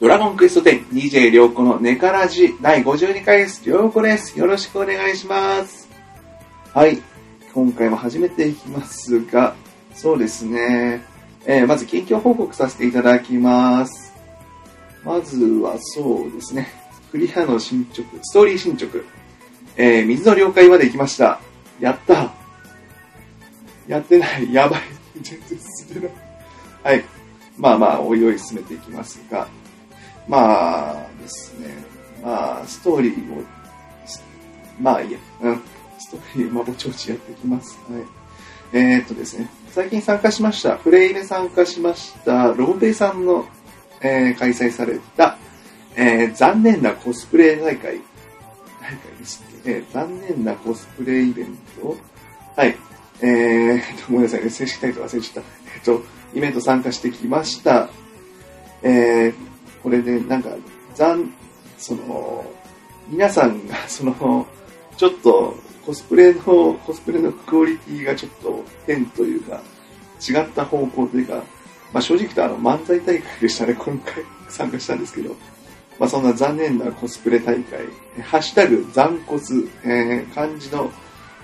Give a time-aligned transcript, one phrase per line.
[0.00, 3.64] ドラゴンクエスト10、DJ りょうこのネカラジ第52回です。
[3.64, 4.38] りょうこです。
[4.38, 5.88] よろしくお願いします。
[6.72, 7.00] はい。
[7.52, 9.54] 今回も始めていきますが、
[9.94, 11.02] そうですね。
[11.46, 14.12] えーまず近況報告させていただきます。
[15.04, 16.68] まずはそうですね。
[17.12, 18.98] クリアの進捗、ストーリー進捗。
[19.76, 21.40] えー水の了解まで行きました。
[21.80, 22.32] やった
[23.86, 24.52] やってない。
[24.52, 24.80] やばい。
[25.22, 26.16] 全然進んでない。
[26.82, 27.04] はい。
[27.56, 29.46] まあまあ、おいおい進めていきますが、
[30.28, 31.68] まあですね、
[32.22, 33.42] まあ、ストーリーを、
[34.80, 35.62] まあいいや、うん、
[35.98, 37.78] ストーリー、ま、ぼちぼちやっていきます。
[37.90, 38.02] はい。
[38.72, 43.46] えー、っとですね、最近参加しました、フレイで参加しました、ロボペイさんの、
[44.00, 45.38] えー開催された、
[45.96, 48.00] えー残念なコスプレ大会、
[48.80, 51.96] 大会ですっけ、えー残念なコスプレイベント
[52.56, 52.76] はい。
[53.20, 55.50] えー、ごめんなさいね、正式タイトル忘れちゃった。
[55.74, 57.88] えっと、イベント参加してきました。
[58.82, 59.34] えー、
[59.84, 60.48] これで、なんか、
[60.94, 61.30] 残、
[61.78, 62.44] その、
[63.08, 64.46] 皆さんが、その、
[64.96, 65.54] ちょっと、
[65.84, 66.40] コスプレの、
[66.86, 69.60] コスプレのクオリティがちょっと変というか、
[70.26, 71.44] 違った方向というか、
[71.92, 75.36] まあ正直言うとあの漫才大会でしたね、今回参加したんですけど、
[75.98, 77.80] まあそんな残念なコスプレ大会、
[78.22, 79.52] ハッシュタグ残コス、
[79.84, 80.90] えー漢字の、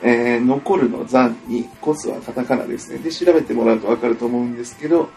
[0.03, 2.99] えー残るの残に、コスはカタカナですね。
[2.99, 5.11] で、調べてもらうとわかると思うんですけど、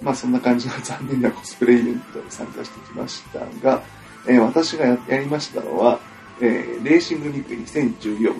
[0.00, 3.82] まあそんな感じの 残念なコスプレイベントに参加してきましたが、
[4.26, 6.00] えー私がやりましたのは、
[6.40, 8.34] えーレーシングニック2014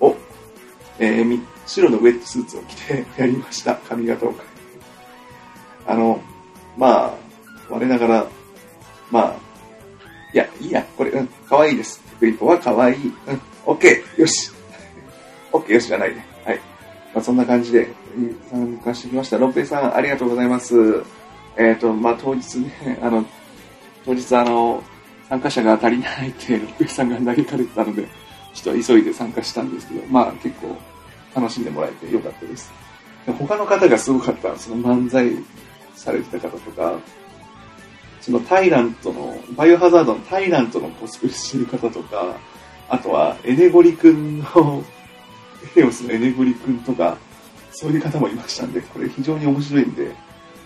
[0.00, 0.16] を、
[0.98, 3.76] えー白のウェットスーツを着てやりました。
[3.88, 4.44] 髪型を変えて。
[5.86, 6.20] あの、
[6.76, 7.14] まあ、
[7.70, 8.26] 我ながら、
[9.10, 9.36] まあ、
[10.32, 12.02] いや、いいや、これ、うん、可愛いです。
[12.18, 12.96] クリポは可愛い。
[13.26, 14.50] うん、オッケー、よし。
[15.52, 16.26] オッケー、よしじゃないね。
[16.44, 16.60] はい。
[17.14, 17.88] まあ、そんな感じで、
[18.50, 19.38] 参加してきました。
[19.38, 21.02] ロッペさん、ありがとうございます。
[21.56, 23.24] えっ、と、まあ、当日ね、 あの、
[24.04, 24.82] 当日あの、
[25.28, 28.06] 参加者が足りないって、ロッペさんが嘆かれてたので、
[28.54, 30.76] ちょっと急いで参加したんですけど、まあ、結構
[31.34, 32.72] 楽しんでもらえてよかったです。
[33.38, 34.56] 他の方がすごかった。
[34.56, 35.30] その漫才
[35.94, 36.98] されてた方とか、
[38.20, 42.36] そのタイラントの、バイオハザードのタイラントのコスプレしてる方とか、
[42.88, 44.84] あとはエネゴリ君の、
[45.76, 47.18] エレオスのエネゴリ君とか、
[47.74, 50.14] そういう方もいましたんで、これ非常に面白いんで、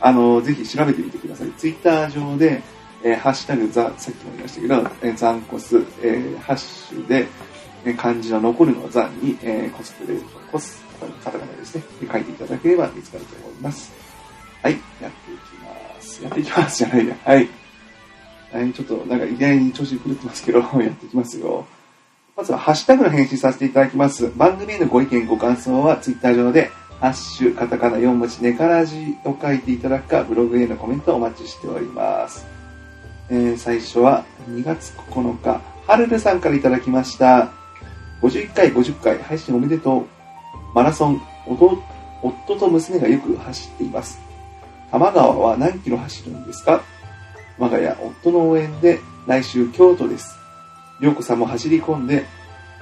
[0.00, 1.50] あの、ぜひ調べてみてください。
[1.52, 2.62] ツイッター上で、
[3.02, 7.26] えーハッシュタグザ、さっきも言いましたけど、えーザンコス、えーハッシュで、
[7.84, 10.18] えー漢字の残るのザンに、えーコスプレ、
[10.52, 10.82] コス、
[11.24, 13.92] カタカナですね、書いていただければ見つかると思います。
[14.62, 16.22] はい、やっていきます。
[16.22, 17.16] やっていきますじゃないや。
[17.24, 17.48] はい。
[18.52, 21.66] はい、ちょっとなんか意外に調子狂ってますけど、 やっていきますよ。
[22.36, 24.30] まずはハッシュタグの返信させていただきます。
[24.36, 26.70] 番組へのご意見、ご感想はツイッター上で、
[27.00, 32.44] ハッシュ、カタカナ4文字、ネカラジを書いていただくか、ブログへのコメントをお待ちしております。
[33.30, 37.52] えー最初は2月9日、はるるさんからいただきました。
[38.22, 40.06] 51回、50回、配信おめでとう。
[40.74, 44.18] マラソン、夫と娘がよく走っています。
[44.90, 46.82] 多摩川は何キロ走るんですか？
[47.58, 50.36] 我が家、夫の応援で来週京都です。
[51.00, 52.24] りょうこさんも走り込んで、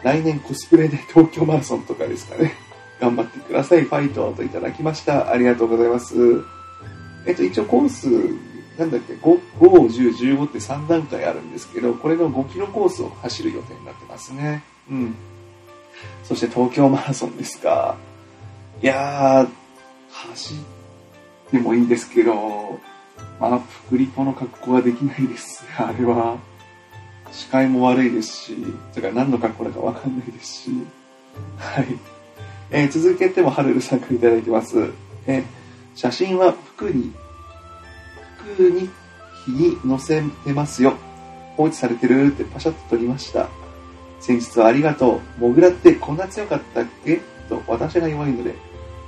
[0.02, 2.54] 来年コスプレで東京マラソンとかですかね。
[3.00, 5.30] 頑張ってください、ファイトといただきました。
[5.30, 6.14] ありがとうございます。
[7.26, 8.08] えっと、一応コース、
[8.78, 9.70] なんだっけ、5、5
[10.14, 14.62] 10、15って3段階あるんですけど、これの5キロコースを走る予定になってますね。
[14.90, 15.14] うん。
[16.24, 17.96] そして東京マラソンですか。
[18.82, 19.48] いやー、
[20.10, 22.78] 走ってもいいんですけど、
[23.40, 25.64] まあ、福リポの格好はできないです。
[25.78, 26.36] あれは、
[27.32, 28.56] 視界も悪いですし、
[28.94, 30.70] だから何の格好だかわかんないですし、
[31.58, 32.15] はい。
[32.70, 34.90] えー続けてもハルルさんからいただいてます。
[35.26, 35.44] えー
[35.94, 37.10] 写真は服に、
[38.54, 38.90] 服に、
[39.46, 40.94] 日に載せてますよ。
[41.56, 43.48] 放置されてるってパシャッと撮りました。
[44.20, 45.40] 先日はありがとう。
[45.40, 47.20] モグラってこんな強かったっけ？
[47.48, 48.54] と私が弱いので、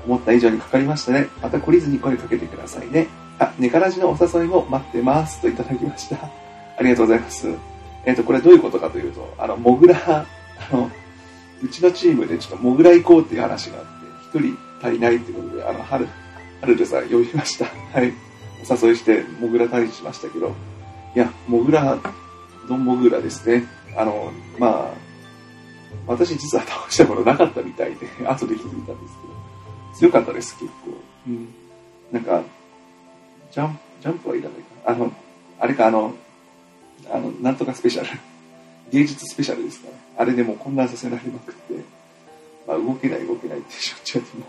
[0.07, 1.27] 思った以上にかかりましたね。
[1.43, 3.09] また懲りずに声かけてくださいね。
[3.39, 5.43] あ、ネカラジのお誘いも待ってます。
[5.43, 6.17] といただきました。
[6.17, 7.49] ありがとうございます。
[8.07, 10.27] えっ、と、これはどういうことかというと、あの、モグラ、あ
[10.75, 10.91] の、
[11.63, 16.09] うちのチームでちょっとモグラ行こうっていう話があって、一人足りないってことで、あの、はる、
[16.61, 17.67] はるるさん呼びました。
[17.67, 18.13] はい。
[18.69, 20.55] お誘いして、モグラ退治しましたけど、
[21.15, 21.99] いや、モグラ、
[22.69, 23.65] ドンモグラですね。
[23.97, 25.09] あの、まあ、
[26.07, 29.15] 私実は倒したことなかったみたいで、後で気づいたんです
[30.01, 31.01] けど、強かったです、結構。
[31.27, 31.49] うん。
[32.13, 32.43] なんか、
[33.51, 34.97] ジャンプ、ジャンプはいらないかな。
[34.97, 35.13] あの、
[35.61, 36.15] あれか、あの、
[37.11, 38.09] あの、なんとかスペシャル。
[38.91, 39.95] 芸術スペシャルですかね。
[40.17, 41.75] あれでも混乱させられまくって、
[42.67, 44.47] まあ、動けない動けないってしょっちゅうも、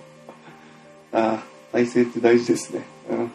[1.12, 2.82] ああ、体勢って大事ですね。
[3.12, 3.32] うん。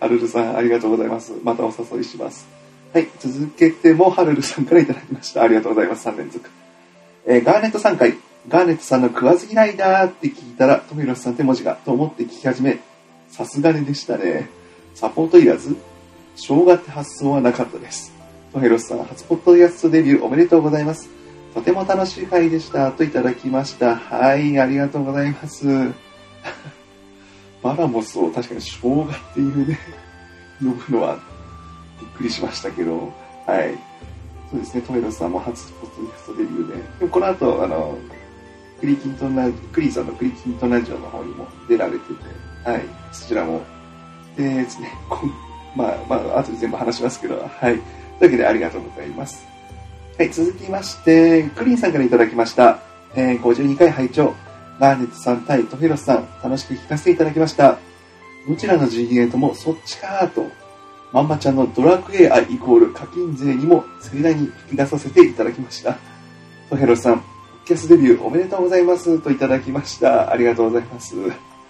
[0.00, 1.32] はるるさん、ありがとうございます。
[1.42, 2.46] またお誘いします。
[2.92, 3.08] はい。
[3.18, 5.42] 続けても、はるるさんからいただきました。
[5.42, 6.06] ありがとうございます。
[6.06, 6.48] 3連続。
[7.26, 8.14] えーガーネット3回。
[8.46, 12.78] ガーネットさんの食わず嫌いだって聞いたら、トミロスさんって文字が、と思って聞き始め、
[13.30, 14.48] さすがにでしたね。
[14.94, 15.76] サポートいらず、
[16.36, 18.13] 生姜って発想はなかったです。
[18.54, 21.10] トヘロスさん、初ポッドキャストデビューおめでとうございます。
[21.54, 22.92] とても楽しい回でした。
[22.92, 23.96] といただきました。
[23.96, 25.66] はい、ありがとうございます。
[27.64, 29.76] バラモスを確かに生姜っていうね、
[30.62, 31.18] 呼ぶのは
[32.00, 33.12] びっくりしましたけど、
[33.44, 33.76] はい。
[34.48, 37.98] そうですね、トヘロスさんも初ポッドキャストデビューで、でもこの後、あの、
[38.78, 43.62] クリキントンラジ、クリーさんのクリキントンラジオの方にも出られてて、はい、そちらも、
[44.36, 44.92] でですね、
[45.74, 48.03] まあ、まあ、後で全部話しますけど、はい。
[48.18, 49.46] というわけでありがとうございます。
[50.18, 52.78] はい、続きまして、クリーンさんからいただきました。
[53.16, 54.34] えー、52回拝聴
[54.80, 57.78] ガーネットさん対トヘロスさん、楽しく聞かせていただきました。
[58.48, 60.50] どちらの陣営ともそっちかと、
[61.12, 65.96] まんまちゃんのドラクエ愛イコール課金税にも盛大に引き出させていただきました。
[66.68, 67.24] トヘロスさん、
[67.66, 70.30] キャスデビューおめでとうございますといただきました。
[70.30, 71.14] ありがとうございます。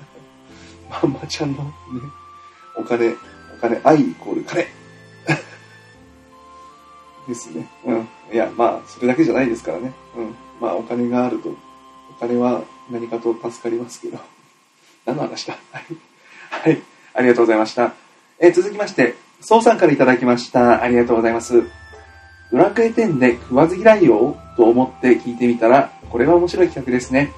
[0.90, 1.70] まんまちゃんのね、
[2.76, 3.14] お金、
[3.56, 4.64] お金、愛イコール金。
[7.28, 7.66] ですね。
[7.84, 8.08] うん。
[8.32, 9.92] いや、まあ、それだけじゃないですからね。
[10.16, 10.34] うん。
[10.60, 14.18] まあ、お金があると、お金は何かと助かりますけど。
[15.06, 15.56] 何の話だ？
[15.70, 15.84] はい。
[16.50, 16.82] はい。
[17.14, 17.92] ありがとうございました。
[18.38, 20.82] え続きまして、ソウさんからいただきました。
[20.82, 21.62] ありがとうございます。
[22.50, 27.32] ドラクエ10で食わず嫌いよと思って聞いてみたら、これは面白い企画ですね。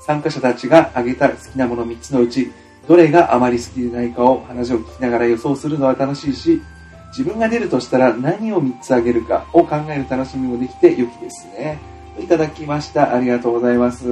[0.00, 2.52] 参加者たちが挙げた好きなもの3つのうち、
[2.86, 6.62] どれがあまり好きでないかを話を聞きながら予想するのは楽しいし、
[7.08, 11.78] 自分が出るとしたら何を3つあげるかを考える楽しみもできて良きですね。
[12.20, 13.14] いただきました。
[13.14, 14.06] ありがとうございます。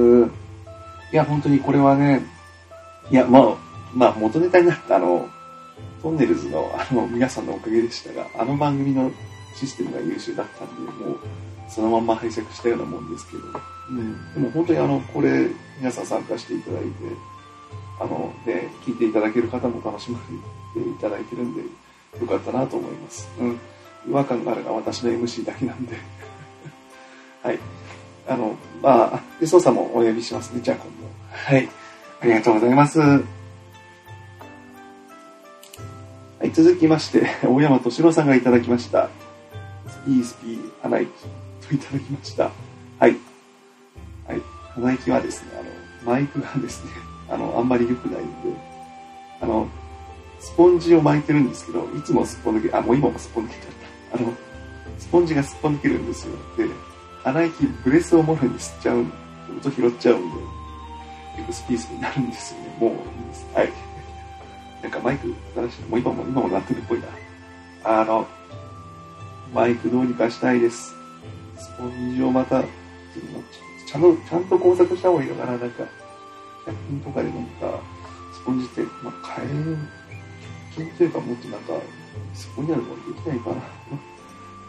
[1.11, 2.21] いや、本当にこれはね、
[3.11, 3.55] いや、まあ、
[3.93, 5.27] まあ、元ネタになったあの、
[6.01, 9.11] トンネルズのあの、皆さんのおかげでしたが、あの番組の
[9.55, 11.19] システムが優秀だったんで、もう、
[11.69, 13.43] そのまんま拝借したようなもんですけど、
[13.89, 14.33] うん。
[14.33, 15.47] でも本当にあの、これ、
[15.79, 16.87] 皆さん参加していただいて、
[17.99, 20.19] あの、ね、聞いていただける方も楽しま
[20.75, 21.61] れていただいてるんで、
[22.19, 23.29] よかったなと思います。
[23.39, 23.59] うん。
[24.07, 25.95] 違和感があるのは私の MC だけなんで。
[27.43, 27.59] はい。
[28.27, 30.61] あの、まあ、で、操作もお呼びしますね。
[30.61, 31.07] じゃあ今度。
[31.31, 31.69] はい。
[32.21, 32.99] ありがとうございます。
[32.99, 33.23] は
[36.43, 39.09] い、続きまして、 大山敏郎さんがいただきました。
[39.87, 41.11] スピースピー、鼻息
[41.67, 42.43] といただきました。
[42.99, 43.15] はい。
[44.27, 44.41] はい。
[44.75, 46.91] 鼻息はですね、あの、マイクがですね、
[47.29, 48.31] あの、あんまり良くないんで、
[49.41, 49.67] あの、
[50.39, 54.17] スポンジを巻いてるんですけど、いつもすっぽ抜け、あ、もう今もすっぽ抜けちゃった。
[54.17, 54.33] あの、
[54.97, 56.33] スポンジがすっぽ抜けるんですよ。
[56.57, 56.67] で、
[57.23, 59.11] 鼻息、ブレスをもろに吸っちゃうん、
[59.57, 60.35] 音拾っちゃうんで、
[61.37, 62.77] 結構スピースになるんですよね。
[62.79, 62.97] もういい
[63.29, 63.45] です。
[63.53, 63.71] はい。
[64.81, 67.07] なんかマイク新しい、もう今も、今もなってるっぽいな。
[67.83, 68.27] あの、
[69.53, 70.93] マイクどうにかしたいです。
[71.57, 75.57] スポンジをまた、ちゃんと、ちゃんと工作した方がいいのかな。
[75.57, 75.83] なんか、
[76.65, 77.79] 100均とかでなんか、
[78.33, 79.77] スポンジって、まあ、買える、
[80.85, 81.73] というかもっとなんか、
[82.33, 83.55] そこにあるのできないかな。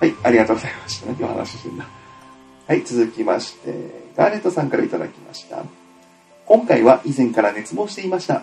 [0.00, 1.06] はい、ありがとうございました。
[1.06, 1.86] 何を話してんだ。
[2.66, 3.74] はい、続きまして、
[4.16, 5.64] ガーネットさんからいただきました。
[6.46, 8.42] 今回は以前から熱望していました。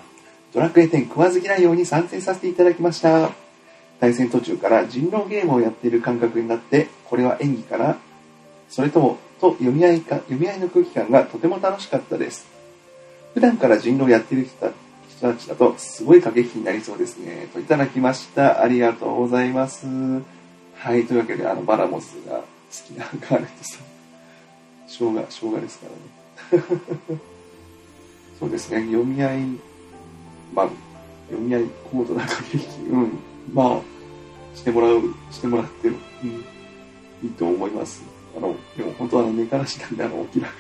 [0.54, 3.32] ドラクエ10食わず嫌いように参戦させていただきました。
[4.00, 7.98] 対戦途中から人狼ゲームをやっている感覚になって、これは演技かな
[8.70, 12.48] それとも、と読み合いか、読み合いの空気感がとても楽しかったです。
[13.34, 14.74] 普段から人狼やってる人た
[15.34, 17.48] たちだと、すごい駆け引きになりそうですね。
[17.54, 18.62] といただきました。
[18.62, 19.88] ありがとうございます。
[20.76, 22.44] はい、というわけで、あの、バラモスが好
[22.88, 23.96] きなガーネットさん。
[24.88, 25.88] 生姜、生姜ですか
[26.52, 26.66] らね。
[28.40, 29.42] そうですね、読み合い、
[30.54, 30.70] まあ、
[31.30, 33.20] 読み合い高度な駆け引き、うん、
[33.54, 35.02] まあ、してもらう、
[35.32, 36.30] してもらってる、うん、
[37.24, 38.04] いいと思います。
[38.38, 40.60] あの、でも本当はあの、寝からしなんで、あの、お気楽に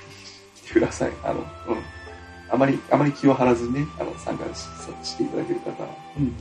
[0.55, 1.12] 来てください。
[1.24, 1.45] あの、うん。
[2.49, 4.67] あまり、あまり気を張らずにね、あの、参加し
[5.03, 6.33] していただける方は、うん。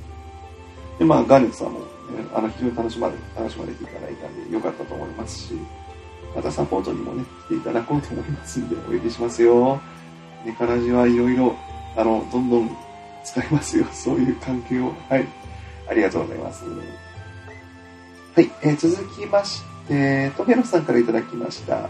[0.99, 1.87] で、まあ、ガーネットさんも、ね、
[2.35, 5.55] あの、非常に楽しまれ、楽しまれていただいたんで、よかったと思いますし、
[6.35, 9.81] またサポートにもね、来ていただこうと思いますんで、お呼びしますよ。
[10.45, 11.57] ネカラジはいろいろ、
[11.97, 12.77] あの、どんどん
[13.25, 13.87] 使いますよ。
[13.93, 14.93] そういう関係を。
[15.09, 15.27] はい。
[15.89, 16.65] ありがとうございます。
[16.65, 18.51] はい。
[18.63, 21.89] えー続きまして、トゲロスさんからいただきました。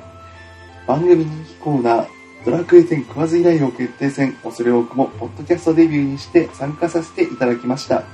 [0.87, 2.07] 番組人気コーナー、
[2.45, 8.05] ドラクエ10食わず依頼を決定戦、恐れ多くも、ポッドキャストデビューにして参加させていただきました。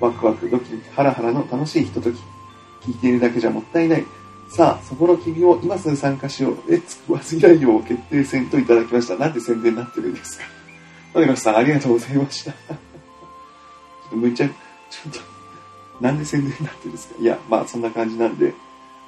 [0.00, 2.16] ワクワクドキドキハラハラの楽しいひととき。
[2.82, 4.04] 聞いているだけじゃもったいない。
[4.48, 6.70] さあ、そこの君を今すぐ参加しよう。
[6.70, 9.16] レッツ食わず依頼を決定戦といただきました。
[9.16, 10.44] なんで宣伝になってるんですか
[11.12, 12.52] トゲロスさん、ありがとうございました。
[12.52, 12.78] ちょっ
[14.10, 14.54] とむちゃ、ちょ
[15.08, 15.18] っと、
[16.00, 18.54] なんで宣伝になってるんですかいや、まあそんな感じなんで、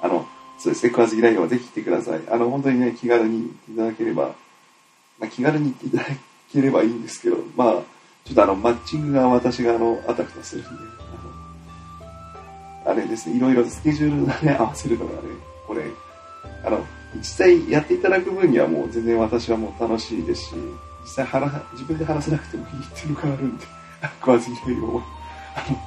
[0.01, 2.21] あの、そうですね、食わず嫌いはぜひ来てください。
[2.29, 4.35] あの、本当にね、気軽にいただければ、
[5.19, 6.03] まあ、気軽に行っていただ
[6.51, 7.73] ければいいんですけど、まあ、
[8.23, 10.69] ちょっとあの、マッチングが私があの、あたふたするんで、
[12.83, 15.19] あの、あれですね、いろいろスケジュールがね、合わせるのがね、
[15.67, 15.83] これ、
[16.65, 16.85] あの、
[17.15, 20.55] 実際やっていただく分にはもう全然私はもう楽しいですし、
[21.01, 23.65] 実際話、自分で話せなくてもいいっていうのがあるんで、
[24.21, 25.01] 食わず嫌いを、
[25.55, 25.77] あの、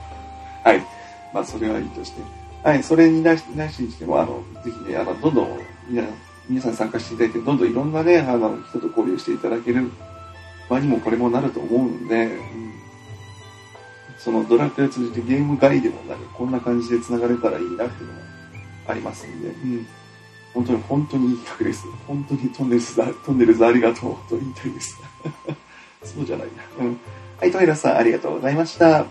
[0.64, 0.86] はい。
[1.32, 2.22] まあ、それはいいとして。
[2.62, 5.58] はい、それになしなしにしても、あの、ぜひね、あの、どんどん
[5.88, 6.04] 皆、
[6.48, 9.90] 皆さん参加していただいて、どんどんいろんなね、あの、人と交流していただける
[10.68, 12.72] 場にもこれもなると思うんで、うん、
[14.18, 18.20] そのドラクエを通じてゲーム外でもなんかこんな感じで繋がれたらいいなっていうのも
[18.88, 19.86] ありますんで、うん、
[20.54, 21.84] 本当に本当にいい企画です。
[22.06, 24.98] 本当にトンネルズ、トンネルズありがとうと言いたいです。
[26.04, 26.84] そうじゃないな。
[26.84, 27.00] うん。
[27.38, 29.06] はい、トイラさんありがとうございました。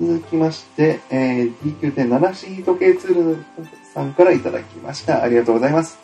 [0.00, 3.44] 続きまして、えー、DQ.7C 時計ツール
[3.92, 5.22] さんからいただきました。
[5.22, 6.03] ありがとうございます。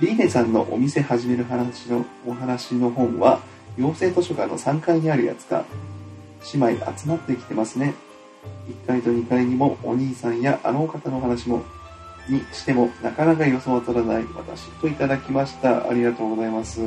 [0.00, 3.40] リーネさんのお店始める話のお話の本は、
[3.76, 5.64] 養成図書館の3階にあるやつか、
[6.52, 7.94] 姉妹集まってきてますね。
[8.68, 11.62] 1階と2階にもお兄さんやあのお方の話も、
[12.28, 15.88] にしてもなかなか予想は取らない私といただきました。
[15.88, 16.80] ありがとうございます。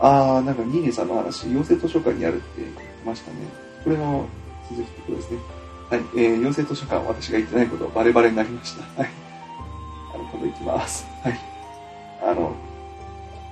[0.00, 3.36] あー、なんかニーネさんの話、養成図書館にあるって言ってましたね。
[3.84, 4.26] これの
[4.70, 5.38] 続きってことですね。
[5.90, 9.02] はい、えー、養成図書館、私が言ってないことバレバレになりました。
[9.02, 9.10] はい。
[10.14, 11.04] あの、今度行きます。
[11.22, 11.49] はい。
[12.22, 12.54] あの、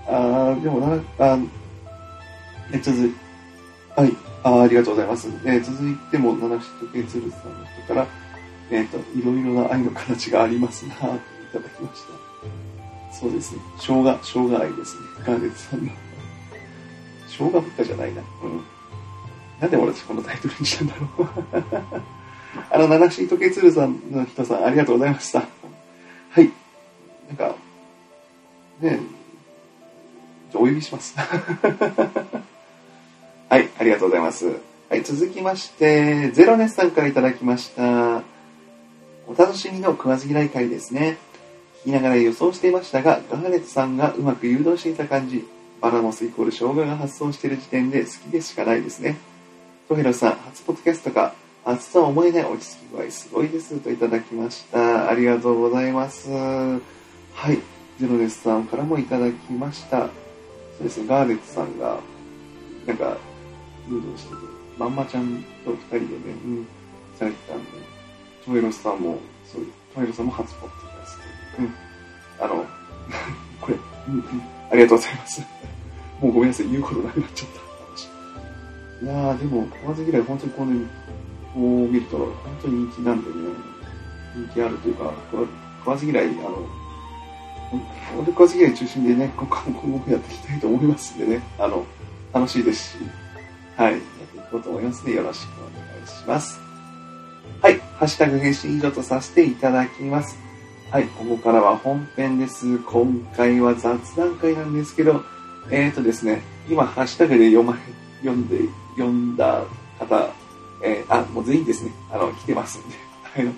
[0.06, 1.38] あー、でもな、あ
[2.72, 3.14] え、続い、
[3.96, 5.28] はい、あありがとうございます。
[5.44, 8.06] え、続いても、七七時計鶴さんの人から、
[8.70, 11.08] えっ、ー、と、いろいろな愛の形がありますなとい
[11.52, 13.14] ただきました。
[13.18, 13.62] そうですね。
[13.78, 15.02] 生姜、生姜愛ですね。
[15.26, 15.90] ガーネットさんの。
[17.26, 18.22] 生姜ぶっかじゃないな。
[18.42, 18.64] うん。
[19.60, 21.28] なんで私このタイトルにしたんだろう
[22.70, 25.40] あの、七し時計鶴さんの人さん、ありがとうございました。
[26.30, 26.50] はい。
[30.70, 31.14] お呼します。
[33.48, 34.46] はい、ありがとうございます。
[34.90, 38.22] はい、続きまして、ゼロネスさんからいただきました。
[39.26, 41.18] お楽しみの食わず嫌い会ですね。
[41.84, 45.46] 聞きながら予想していましたが、ガーネットさんがうまく誘導していた感じ、
[45.80, 49.16] バラモスイコール生姜が発送している時点で好きでしかないですね。
[49.88, 51.34] トヘロさん、初ポッドキャストか、
[51.64, 55.08] 初とは思えない落ち着き具合すごいですといただきました。
[55.08, 56.30] ありがとうございます。
[56.30, 56.80] は
[57.52, 57.58] い。
[58.00, 60.08] ゼロネスさんからもいただきました。
[60.78, 61.98] そうでガーネットさんが、
[62.86, 63.16] なんか、
[63.88, 64.36] 誘導してて、
[64.78, 66.08] まんまちゃんと二人でね、
[66.44, 66.66] うん、
[67.18, 67.70] されてたんで、
[68.44, 71.62] トヘロさんも、そういう、トヘロさんも初ポッドキャスト。
[71.62, 71.74] うん。
[72.40, 72.66] あの、
[73.60, 73.76] これ、
[74.08, 74.22] うん、うん、
[74.70, 75.42] ありがとうございます。
[76.22, 77.68] もうごめんなさい、言うことなくなっちゃった。
[79.00, 80.86] いやー、でも、食わず嫌い、本当にこうね、
[81.54, 82.32] こう見ると、本
[82.62, 83.36] 当に人気なんでね、
[84.34, 86.66] 人気あるというか、食わず嫌い、あの、
[88.16, 91.84] 俺食わず嫌い中心でね、今後もやっていきたいと思いますんでね、あの、
[92.32, 93.04] 楽しいですし、
[93.76, 96.60] はい、やっていこうと思いますので、よろしくお願いします。
[97.60, 100.38] はい、ハッシュタグ返信以上とさせていただきます。
[100.90, 102.78] はい、ここからは本編です。
[102.78, 105.22] 今回は雑談会なんですけど、
[105.70, 107.80] えーとですね、今、ハッシュタグで読まれ、
[108.20, 108.60] 読んで
[108.96, 109.64] 読んだ
[109.98, 110.30] 方、
[110.82, 112.96] えー、あ、もう全員ですね、あの、来てますんで、
[113.36, 113.52] あの、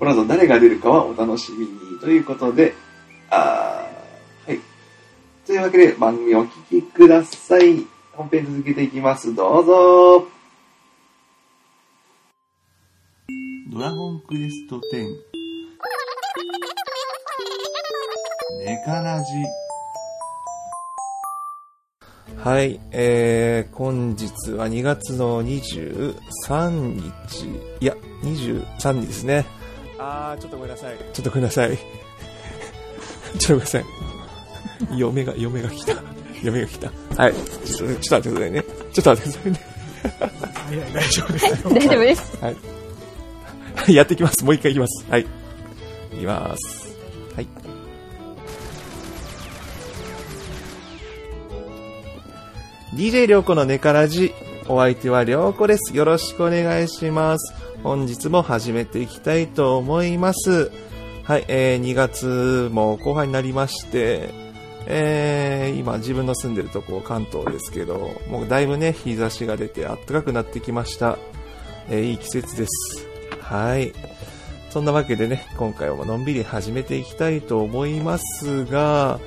[0.00, 2.00] この後誰が出るかはお楽しみに。
[2.00, 2.74] ということで、
[3.30, 3.86] あ
[4.46, 4.60] はい。
[5.46, 7.86] というわけで番組お聴きください。
[8.12, 9.34] 本編続けていきます。
[9.34, 10.28] どうぞ
[13.72, 14.80] ドラゴンクエスト10
[18.64, 19.24] ネカラジ
[22.44, 27.48] はい、えー、本日は2月の23日、
[27.80, 29.46] いや、23日ですね。
[29.98, 30.96] あー、ちょっとごめんなさい。
[31.12, 31.78] ちょっとごめんなさい。
[33.38, 33.84] ちょっとごめんなさい。
[34.96, 35.94] 嫁が、嫁が来た。
[36.42, 36.92] 嫁が来た。
[37.16, 38.64] はい、ちょっと、ちょっと待ってくださいね。
[38.92, 39.74] ちょっと待ってくださいね。
[40.92, 41.64] 大丈夫です。
[41.64, 42.38] 大丈夫です。
[42.40, 42.50] は
[43.88, 43.94] い。
[43.94, 44.44] やっていきます。
[44.44, 45.06] もう一回いきます。
[45.10, 45.22] はい。
[45.22, 45.26] い
[46.18, 46.96] きます。
[47.34, 47.48] はい。
[52.94, 54.32] DJ りょうこのネカラジ。
[54.66, 55.94] お相手はりょうこです。
[55.96, 57.54] よろしくお願いします。
[57.82, 60.70] 本日も始めていきたいと思います。
[61.24, 64.28] はい、えー、2月も後半になりまして、
[64.86, 71.16] えー、今自分の住んでるとこ関東ですけど、もうだいぶね、日差しが出て暖かくなってきました。
[71.88, 73.06] えー、いい季節です。
[73.40, 73.94] はい。
[74.68, 79.18] そんなわけでね、今回はのんびり始めていきたいと思いますが、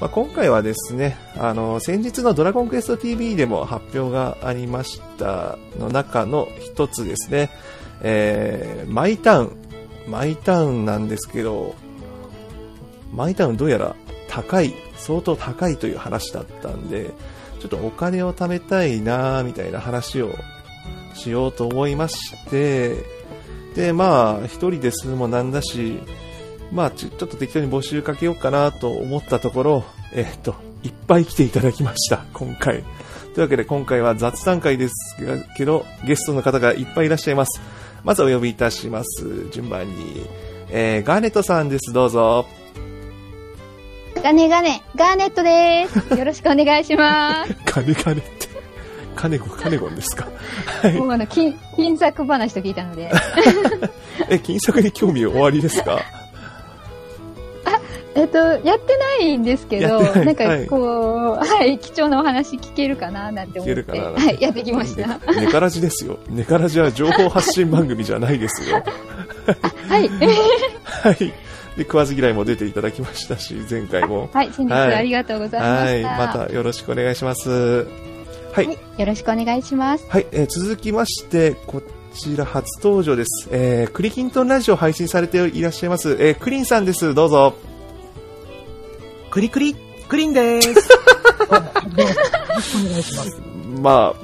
[0.00, 7.50] まあ、今回はですね、あの、先日のドラゴンクエスト TV でも発表がありましたの中の一つですね、
[8.00, 9.63] えー、マイタウン、
[10.06, 11.74] マイタウンなんですけど、
[13.12, 13.96] マイタウンどうやら
[14.28, 17.12] 高い、相当高いという話だったんで、
[17.60, 20.34] ちょっとお金を貯めたいなーみたいな話を
[21.14, 22.96] しようと思いまして、
[23.74, 25.98] で、まあ、一人で住むもなんだし、
[26.72, 32.84] まあち、ちょっと適当に募集かけようかなと思ったところ、えっ、と、いっぱい来ていただきました、今回。
[33.34, 34.94] というわけで今回は雑談会です
[35.56, 37.60] けど、ゲストの方がいっぱいいらっしゃいます。
[38.04, 39.48] まずお呼びいたします。
[39.50, 40.26] 順番に。
[40.70, 41.92] えー、ガーネットさんです。
[41.92, 42.46] どうぞ。
[44.22, 45.98] ガネガネ、ガーネットです。
[46.18, 47.54] よろしくお願いします。
[47.64, 48.48] ガネガネって、
[49.16, 50.28] カネゴ、カネゴンですか？
[50.82, 50.92] はい。
[50.94, 53.10] もうあの、金、金作話と聞いたので。
[54.30, 56.00] え、金作に興味おありですか？
[58.16, 65.18] えっと、やってないんですけど、なんかこう、はい、はい、貴重なお話聞けるかななんて思って、はい、やってきました。
[65.32, 66.18] ネカラジですよ。
[66.28, 68.82] ネカラジは情報発信番組じゃないですよ。
[69.88, 70.08] はい。
[70.08, 71.16] はい。
[71.76, 74.30] で、食わず嫌いも出ていただきましたし、前回も。
[74.32, 76.08] はい、先日ありがとうございました。
[76.08, 77.86] はい、またよろしくお願いします。
[78.52, 78.66] はい。
[78.66, 80.06] はい、よろしくお願いします。
[80.08, 81.82] はい、えー、続きまして、こ
[82.14, 83.48] ちら初登場です。
[83.50, 87.12] えー、クリキントンラジオ配信されていらっしゃいます、えー、クリンさんです。
[87.12, 87.73] どうぞ。
[89.34, 90.68] クリクリ、クリンでーす。
[90.68, 90.74] よ
[92.54, 93.42] ろしくお願いします。
[93.80, 94.14] まあ、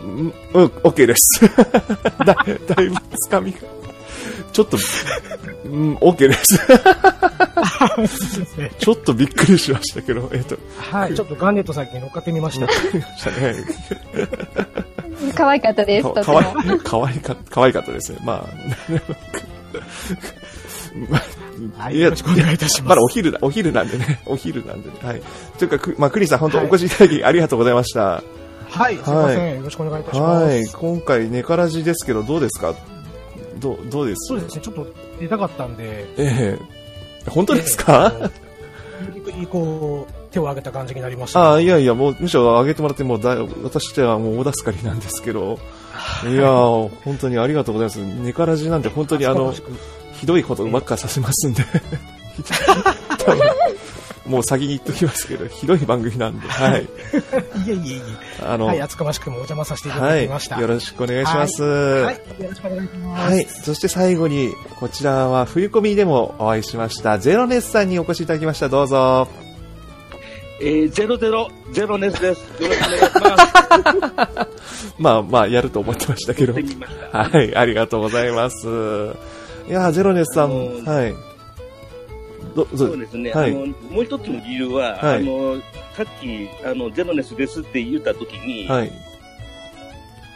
[0.55, 1.51] うん、OK です。
[2.25, 2.35] だだ
[2.81, 3.59] いぶつかみが。
[4.53, 4.79] ちょっと、
[5.65, 6.61] うん、OK です。
[8.79, 10.57] ちょっとびっくりしましたけど、えっ、と。
[10.79, 12.69] はい、ちょっとガンネットさんに乗っかってみました。
[12.69, 13.57] かりましたね。
[15.35, 16.25] 可愛かったです、とても。
[16.85, 18.21] かわいか、かわいかったですね。
[18.25, 18.45] まあ、
[21.79, 22.89] はい、よろしくお願いいたします。
[22.91, 25.23] まだお昼だ、お昼なんでね、 お昼なんで、ね、はい。
[25.59, 28.23] というか、まあ、クリさん、本当お越しいただき、ありがとうございました。
[28.71, 30.45] はい、すみません、よろしくお願いいたします。
[30.47, 32.75] はい、今回、ネカラジですけど、どうですか？
[33.59, 34.29] どう、どうです？
[34.29, 34.87] そうですね、ちょっと
[35.19, 36.07] 出たかったんで。
[36.17, 36.59] ええ。
[37.27, 45.59] ー、本当ですか、えー、 こう、手を挙げた感じになりました、ね、ああ、いやいや、もう、むしろ挙げてもらって、もうだ、私としてはもう大助かりなんですけど、
[46.25, 46.35] い。
[46.35, 47.97] や本当にありがとうございます。
[47.99, 49.53] ネカラジなんて本当にあの、
[50.21, 51.65] ひどいことばっかさせますんで
[54.27, 56.85] もう先に言っときますけど、ひどい番組なんで、はい。
[56.85, 56.87] い
[57.69, 58.03] えいえい
[58.41, 58.45] え。
[58.45, 60.57] あの、はい、厚かましくもお邪魔させていただきました。
[60.57, 61.63] はい、よろしくお願いします。
[61.63, 63.33] はい、よろしくお願いします。
[63.33, 68.69] はい、そして最後に、こちらは冬込みでもお会いしました、ゼロネスさんにお越しいただきました。
[68.69, 69.27] どうぞ。
[70.61, 72.63] えー、ゼロゼロ、ゼロネスです。
[72.63, 73.51] よろしくお願いし
[74.05, 74.95] ます。
[75.01, 76.53] まあまあ、やると思ってましたけど。
[76.53, 78.67] はい、ありがとうございます。
[79.69, 81.15] いやゼロネスさん、はい。
[82.77, 85.61] そうですね、はい、あのもう一つの理由は、はい、あの
[85.95, 88.91] さっきあのゼロネスですって言ったときに、はい、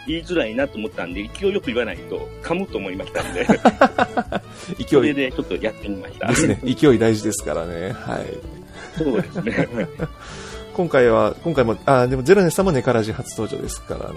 [0.06, 3.46] 言いづらいなと思ったんで、勢いよく言わないと噛むと思いましたんで、
[4.78, 6.28] 勢いそれでちょっとやってみました。
[6.28, 7.92] ですね、勢い大事ですからね。
[7.92, 8.26] はい。
[8.98, 9.68] そうですね。
[10.74, 14.16] 今回は、今回も、あ、でもゼロネスさんもネカラジ初登場ですからね。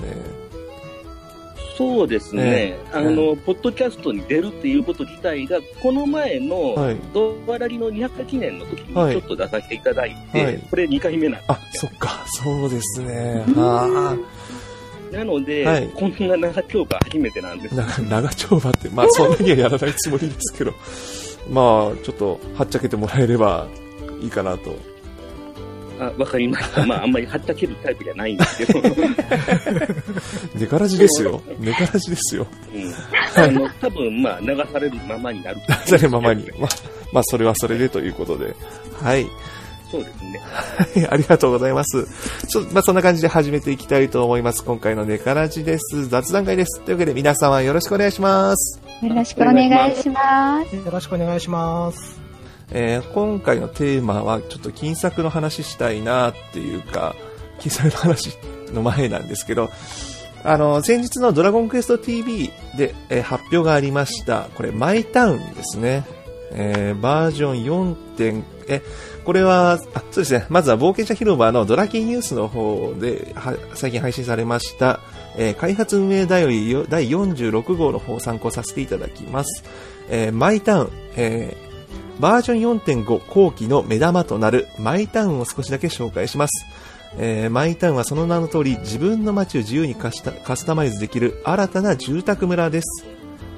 [1.77, 6.75] そうですね、えー、あの、ポッドキャストに出るっていうこと自体が、この前の、
[7.13, 13.43] ドアラリの200回記念の時にちょっと出させていただいて、はい、これ2回目なんですあ、そっか、そうですね。
[13.55, 14.17] あ。
[15.11, 17.75] なので、はい、こんな長丁場初めてなんです。
[17.75, 20.73] 長丁場って、まあそんなにはやらないつもりですけど、
[21.49, 23.67] まあちょっとはっちゃけてもらえれば
[24.21, 24.75] いいかなと
[25.99, 26.85] あ、わかりました。
[26.85, 28.81] まあ、あんまりはったけるタイプじゃないんですけど。
[30.55, 31.41] 寝からじですよ。
[31.59, 32.47] 寝からじですよ。
[32.73, 33.43] うん。
[33.43, 35.57] あの、多分、まあ、流されるままになる。
[35.67, 36.49] 流されるままに。
[36.59, 36.69] まあ、
[37.11, 38.55] まあ、それはそれでということで。
[39.01, 39.27] はい。
[39.89, 40.39] そうですね。
[40.39, 42.05] はい、ありがとうございます。
[42.47, 44.63] ちょまあ、そんな感じで始めていきたいと思います。
[44.63, 46.07] 今回のネカラジです。
[46.09, 46.81] 雑談会です。
[46.81, 48.81] というわけで皆様よろしくお願いします。
[49.01, 50.75] よろしくお願いします。
[50.75, 52.16] よろしくお願いします。
[52.71, 57.15] えー、今回のテーマはちょっと金作の話したいなっていうか、
[57.59, 58.37] 金作の話
[58.73, 59.69] の前なんですけど、
[60.43, 64.47] あの、先日のドラゴンクエスト TV で、えー、発表がありました。
[64.55, 66.05] これ、マイタウンですね。
[66.51, 68.81] えー、バージョン4点、え、
[69.25, 70.45] これは、あ、そうですね。
[70.49, 73.33] まずは冒険者広場のドラキーニュースの方で、
[73.73, 75.01] 最近配信されました、
[75.37, 79.63] えー、開発運営第46号の方を参考させていただきます。
[80.09, 81.57] えー、マイタウン、え
[82.19, 86.65] バージョン4.5後期の目玉となるマイタウンを少しだけ紹介します。
[87.19, 93.05] えー、マイタウンはその名の通り自分の街を自由にカスタマイズできる新たな住宅村です。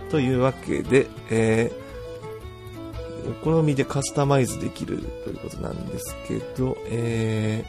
[0.10, 7.64] というわけで、えー、お好みでカスタマイズできるということなんですけど、え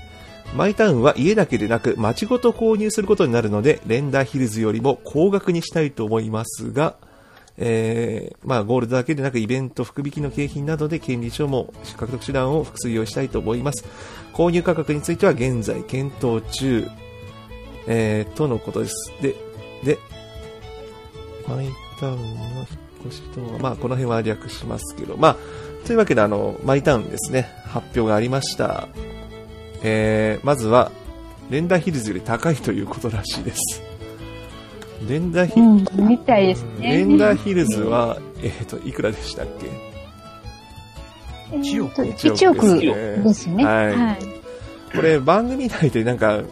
[0.47, 6.97] ー、マイタウンは家だけでなく街ごと購入することになるので、レンダーヒルズよりも高額にしたいと思いますが、
[7.57, 13.85] えー、まあ、ゴールドだけでなくイベント、福引きの景品などで権利書も獲得手段を複数用意したいと思います。
[14.33, 16.89] 購入価格については現在検討中、
[17.87, 19.13] えー、とのことです。
[19.21, 19.35] で、
[19.85, 19.99] で、
[21.47, 22.67] マイタウンの引っ
[23.07, 25.37] 越しとは、まあ、この辺は略しますけど、まあ、
[25.87, 28.89] というわけで、あの、マイタウンですね、発表がありました。
[29.83, 30.93] えー、まずは、
[31.51, 33.90] レンダーヒルズより高いということらしいです。
[35.09, 36.97] レンダーヒルズ、うん、みたいですね。
[36.97, 39.47] レンダーヒルズは、えっ、ー、と、いくらでしたっ
[41.51, 42.03] け ?1 億。
[42.03, 43.65] 1億ですね。
[43.65, 43.97] はい。
[43.97, 44.19] はい、
[44.95, 46.43] これ、番組内でなんか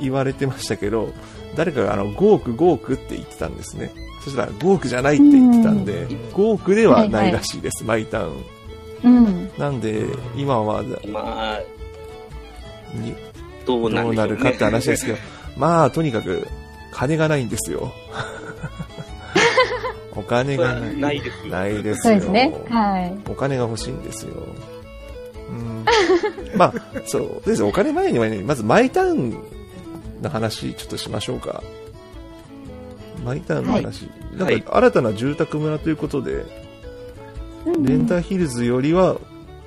[0.00, 1.12] 言われてましたけど、
[1.56, 3.92] 誰かがあの、5億、5億って言ってたんですね。
[4.24, 8.44] そしたら5億じゃないって言ってたんで、5億ではないらしいです、はいはい、マイタウン。
[9.04, 9.50] うん。
[9.58, 10.04] なんで、
[10.36, 11.60] 今は、まあ、
[13.66, 15.18] どうなるかって話ですけど、
[15.56, 16.46] まあ、とにかく、
[16.92, 17.92] 金がないんですよ。
[20.14, 20.96] お金がない。
[20.96, 21.52] ないですよ。
[21.52, 22.10] ないですよ。
[22.10, 22.54] そうですね。
[22.68, 23.16] はい。
[23.30, 24.32] お金が欲しいんですよ。
[25.48, 25.84] うん。
[26.56, 26.74] まあ、
[27.06, 27.48] そう。
[27.48, 29.36] ですお金前にはね、まずマイタウン
[30.22, 31.62] の話、ちょっとしましょうか。
[33.24, 34.08] マイタウンの話。
[34.38, 36.46] はい、なんか、新たな住宅村ということで、はい、
[37.86, 39.16] レンターヒルズよりは、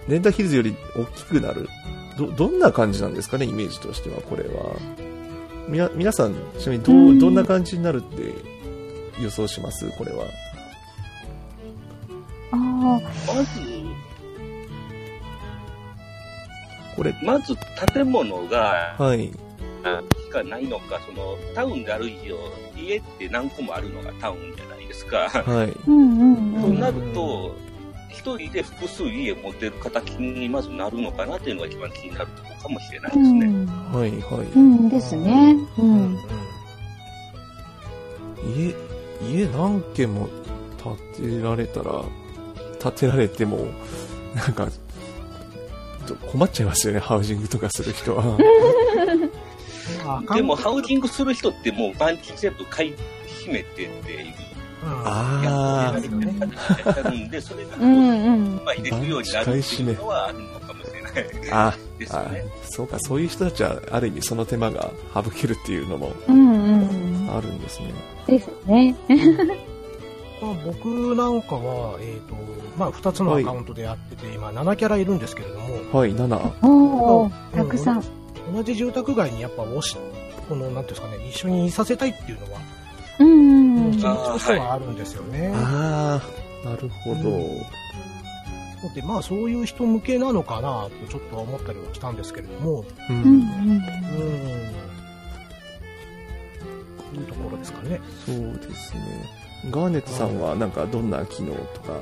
[0.07, 1.69] レンターヒルズより大きくなる。
[2.17, 4.75] ど、どんな感じなんですかね、イメージとしては、これは。
[5.71, 8.33] みな、皆さん、ちなみにどう、どんな感じになるって
[9.23, 9.89] 予想します？
[9.97, 10.25] これは。
[12.51, 13.01] ああ。
[13.33, 13.61] まず、
[16.97, 17.55] これ、まず
[17.93, 19.31] 建物が、はい。
[19.31, 19.33] し
[20.29, 22.37] かないのか、その、タウンである以上、
[22.77, 25.29] 家って何個もあるのがタウンじゃないですか。
[25.29, 25.71] はい。
[25.85, 27.55] となると、
[28.21, 33.45] 一人で複数家持てる形にまずなるのかなっていうのが一番気になるところかもしれないですね。
[33.47, 34.47] うん、はいはい。
[34.55, 35.55] うんですね。
[35.79, 36.17] うん。
[38.55, 38.75] 家、
[39.27, 40.29] 家何軒も
[41.17, 42.03] 建てられたら、
[42.79, 43.65] 建てられても、
[44.35, 44.67] なんか、
[46.31, 48.37] 困っちゃいますよね、ハウジングとかする人は。
[50.35, 52.93] でも、ハウジングする人ってもう番地全部買い
[53.45, 54.50] 占めてっていう
[54.83, 57.09] ああ。
[57.09, 62.45] んで、それが、まあ、入れるようになるっていうのはあるのかもしれないあですね。
[62.63, 66.13] そうか、そういう人たちは、ある意味その手間が省けるっていうのも、
[67.31, 67.93] あるんですね。
[68.27, 68.95] ですね。
[70.41, 72.35] まあ、僕なんかは、えっ、ー、と、
[72.77, 75.99] まあ、2つのアカウントでやってて、はい、今、7キャラいるんですけれども。
[75.99, 76.67] はい、7。
[76.67, 78.03] おお、たくさん。
[78.51, 79.95] 同じ住宅街にやっぱ、おし、
[80.49, 82.59] この、なんていうんですかね、一緒にいさせたいっていうのは、
[83.23, 85.51] 気持ちとしてはあるんですよね。
[85.55, 86.21] あ
[86.65, 87.29] あ、なるほど。
[87.29, 92.85] うん、で、まあそういう人向けなのかなとちょっと思ったりはしたんですけれども。
[93.09, 93.15] うん。
[93.15, 93.25] うん。
[93.25, 93.81] うん。
[97.13, 97.99] というところですかね。
[98.25, 99.01] そうですね。
[99.69, 100.39] ガーネットさん。
[100.39, 100.71] はなん。
[100.71, 101.09] かどん。
[101.09, 101.93] な機能とか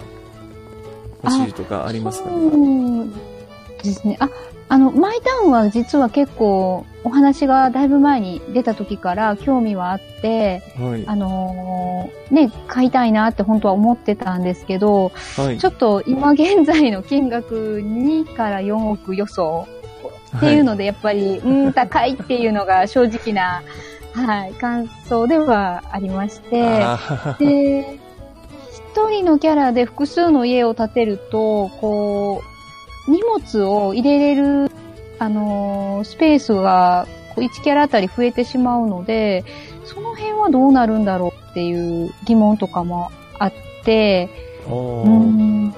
[1.24, 3.10] 欲しいとかありますかね
[3.84, 4.18] ですね。
[4.20, 4.30] あ、
[4.70, 19.68] あの、マイタウンは実は結構お話がだいぶ前に出た時から興味はあって、はい、あのー、ね、買いたいなって本当は思ってたんですけど、はい、ちょっと今現在の金額2から4億予想
[20.38, 23.64] っていうので、やっぱり、はい、うん、高いっていうのが正直な、
[24.14, 26.86] はい、感想ではありまして、
[27.40, 28.00] で、
[28.94, 32.59] 一人のキャラで複数の家を建てると、こう、
[33.10, 34.72] 荷物を入れれる、
[35.18, 39.44] あのー、スペースが1キャラあたり増えてしまうので、
[39.86, 44.30] その辺はどうなるんだろうっていう疑問とかもあって、
[44.68, 45.74] うん、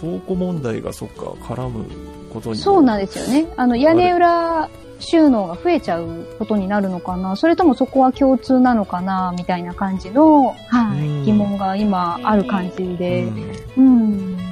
[0.00, 1.84] 倉庫問題がそっか、絡む
[2.32, 3.52] ことにそうなんですよね。
[3.56, 7.36] あの、屋根裏収納が増えちゃうことになるのかな。
[7.36, 13.28] それともそこは共通なのかなみたいな感じの、はい、疑問が今ある感じで。
[13.76, 14.51] うん。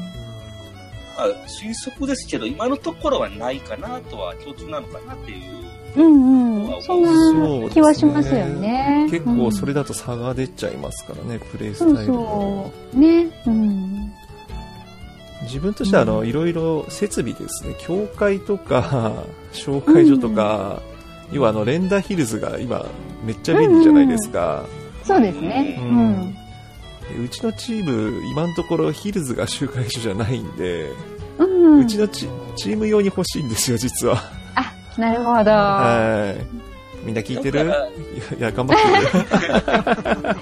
[1.21, 5.61] まあ、推測ですけど、今のところはないかなとは、共通なのかなっていう。
[5.97, 6.83] うんうん。
[6.83, 9.07] そんな気はしますよね。
[9.11, 13.29] 結構それだと差が出ちゃいますからね、プレイスタイルそうね。
[13.47, 14.13] うん。
[15.43, 20.81] 自分としてはあの、いろいろ設備ですね、教会とか、 紹介所とか、
[21.31, 22.87] うん、要はあの、レンダーヒルズが今、
[23.27, 24.57] めっちゃ便利じゃないですか。
[24.57, 25.79] うんうん、そうですね。
[25.83, 26.39] うん。
[27.18, 30.90] うちのチーム、今のところヒルズが集会所じゃないんで、
[31.38, 34.23] うん、うちのチチーム用に欲しいんですよ、実は。
[34.55, 35.51] あ、なるほど。
[35.51, 36.46] はい。
[37.05, 37.61] みんな聞いてる？
[38.38, 38.85] いや、頑張って
[39.18, 40.35] る。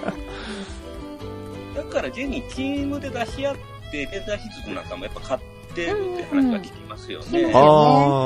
[1.75, 3.57] だから現にチームで出し合っ
[3.91, 5.41] て、レンダーヒルズなんかもやっぱ買っ
[5.75, 7.43] てるって話は聞きますよね。
[7.43, 7.61] うんうん、あ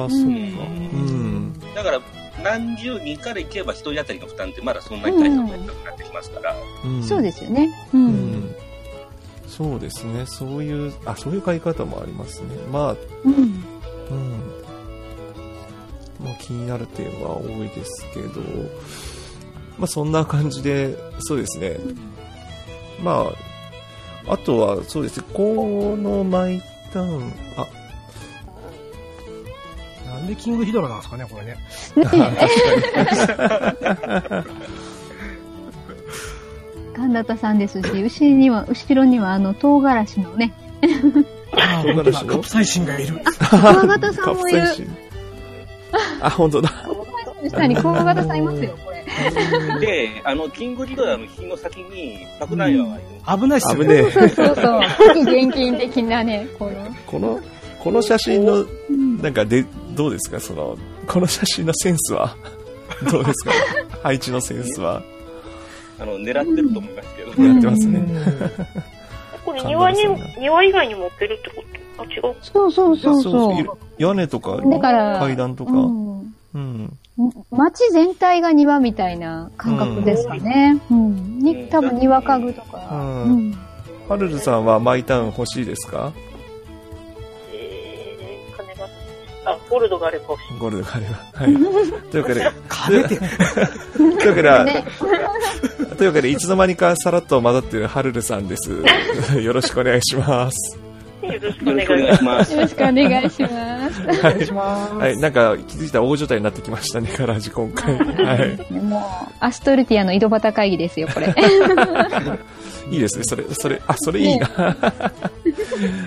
[0.06, 0.24] あ、そうか。
[0.24, 1.52] うん。
[1.74, 2.00] だから、
[2.42, 6.56] 何十人からいけば一人当たりの負担ってまだそんなに大したことなくなってきますから。
[6.84, 7.70] うん、そうですよね。
[7.92, 8.06] うん。
[8.06, 8.54] うん、
[9.48, 10.26] そうですね。
[10.26, 12.48] そういう、あ、そういう買い方もありますね。
[12.70, 13.34] まあ、うん。
[13.34, 14.62] うん。
[16.20, 18.40] まあ気になる点は多いですけど、
[19.78, 21.78] まあそんな感じで、そうですね。
[23.02, 23.32] ま
[24.26, 27.66] あ、あとは、そうですね、このマイタウン、あ、
[30.22, 31.56] なんでキングヒドラなんですかね、これね。
[36.94, 40.52] 神田さんですし、後ろには、後ろにはあの、唐辛子のね。
[41.56, 42.24] あ、唐辛子？
[42.24, 43.20] のカプサイシンがいる。
[43.40, 44.62] あ、川形さんもいる。
[46.20, 46.70] あ、本当だ。
[47.50, 49.04] 下に川形さんいますよ、これ。
[49.80, 53.02] で、あの、キングリドラの火の先に、爆弾矢がいる。
[53.40, 54.02] 危ないっすよね。
[54.02, 54.82] そうそうそう。
[55.26, 56.72] 現金的なね、この。
[57.08, 57.40] この、
[57.82, 58.64] この写真の、
[59.20, 60.40] なんかで、どうですか？
[60.40, 60.76] その、
[61.06, 62.36] この写真のセンスは？
[63.10, 63.52] どうですか？
[64.02, 65.02] 配置のセンスは？
[65.98, 67.32] あの、狙ってると思いますけど。
[67.32, 68.02] 狙ってますね。
[69.44, 69.98] これ庭に、
[70.38, 71.64] 庭以外に持ってるってこ
[71.96, 72.02] と？
[72.02, 72.36] あ、違う。
[72.40, 73.66] そうそうそうそう。
[73.98, 74.58] 屋根とか、
[75.20, 75.72] 階段とか？
[76.54, 76.96] うん。
[77.50, 80.80] 街全体が庭みたいな感覚ですかね。
[80.90, 81.38] うん。
[81.38, 82.88] に、多分庭家具とか。
[82.92, 83.52] うん。
[84.08, 86.12] ハルルさんはマイタウン欲しいですか？
[89.44, 90.58] あ、ゴールドがあれば欲しい。
[90.58, 91.16] ゴールドがあれば。
[91.34, 91.54] はい。
[92.10, 93.16] というわけで、金て。
[93.16, 93.22] と
[94.02, 94.84] いうわけで、
[95.96, 98.70] というわけで、いつの間にかさらっと混ざっているハルルさんです。
[99.42, 100.78] よろしくお願いします。
[101.22, 102.52] よろしくお願いします。
[102.52, 104.02] よろしくお願いします。
[104.02, 104.94] お願いします。
[104.94, 107.96] はい、なんか気づいたら大所帯になってきましたね、カラジ今回。
[107.96, 108.72] はい。
[108.72, 111.34] もう、アストルティアの井戸端会議ですよ、これ。
[112.90, 114.48] いいですね、それ、それ、あ、それいいな。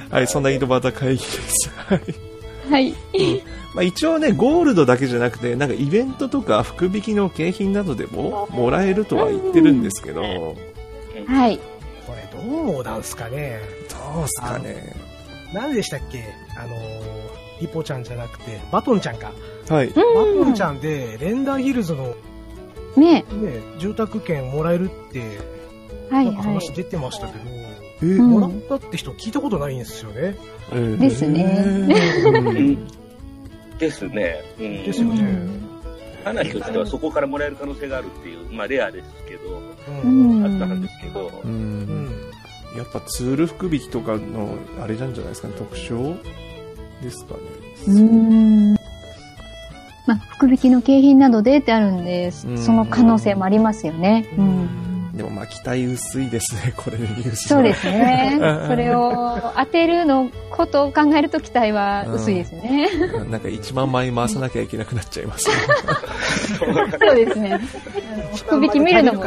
[0.09, 1.71] はい、そんな井戸端会議です。
[1.87, 2.24] はい。
[2.69, 2.89] はい。
[2.89, 2.95] うん
[3.73, 10.21] まあ、一応ね、ゴールドだけじゃなくて、なんかイベントとか福引きの景品などでももらえるとは言ってるんですけど。
[10.21, 11.57] はい。
[12.07, 14.95] これどうなんすかねどうすかね
[15.53, 16.23] 何でしたっけ？
[16.57, 19.33] あのー、ヒポちゃんじゃなくて、バトンちゃんか。
[19.69, 19.87] はい。
[19.89, 22.15] バトンちゃんで、レンダーヒルズの、
[22.95, 25.19] ねね住宅券もらえるって、
[26.09, 27.43] はい、なんか話出てましたけど、
[28.01, 30.35] えー、もらったって人聞いたことないんですよね。
[30.71, 32.77] えー、ですね。
[33.79, 34.41] ですね。
[34.59, 35.65] うん、ですよね。
[36.23, 39.61] 話としてはそこからもらえる可能性があるっていう、まあレアですけど、
[40.03, 42.31] うん、あったんですけど、うん、
[42.75, 46.15] やっぱツール福引きとかのあれなんじゃないですかね、特徴
[47.01, 47.39] ですかね。
[47.87, 48.73] うん。
[50.07, 54.27] まあ、福引きの景品などでってあるんで、その可能性もありますよね。
[54.37, 58.37] うんでもまあ期待薄いですね、 これでニュースそうですね。
[58.67, 62.89] それを当てるのことを考えると期待は薄いですね。
[63.13, 65.55] うん、なんか1万枚回さなきゃいけなくなっちゃいます、ね、
[66.99, 67.59] そうですね。
[68.35, 69.23] 福引き見るのも。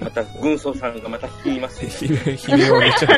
[0.00, 1.90] また、軍曹さんがまた引きますね。
[2.48, 3.08] 悲鳴をめちゃ。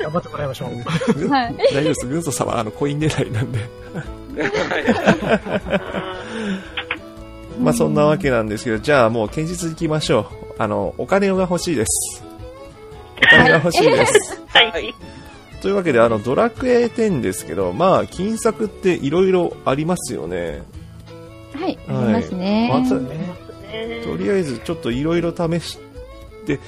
[0.00, 1.28] 頑張ってもらいましょう。
[1.28, 2.06] はい、大丈夫です。
[2.06, 3.60] 軍曹さんはあのコイン狙いなんで。
[7.60, 10.26] まあそんなわけなんですけど、じゃあもう堅実に行きましょう。
[10.58, 12.22] あの、お金が欲しいです。
[13.18, 14.42] お金が欲しいです。
[14.48, 14.94] はい。
[15.60, 20.62] というわけで、あの、ドラクエ10ですけど、まあ、金策っていろいろありますよね。
[21.54, 22.70] はい、はい、ありますね。
[22.72, 23.00] まず、
[24.04, 25.78] とりあえずちょっといろいろ試し
[26.46, 26.60] て、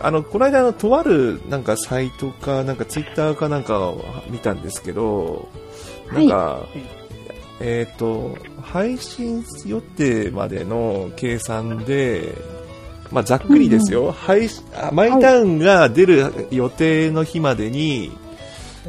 [0.00, 3.94] あの、この間のとあるなんかサイトか、なんかツイッターかなんか
[4.28, 5.48] 見たんですけど、
[6.12, 7.05] なんか、はい
[7.60, 12.34] えっ、ー、と、配信予定までの計算で、
[13.10, 14.48] まあ、ざっくりですよ、配
[14.92, 18.10] マイタウンが出る予定の日までに、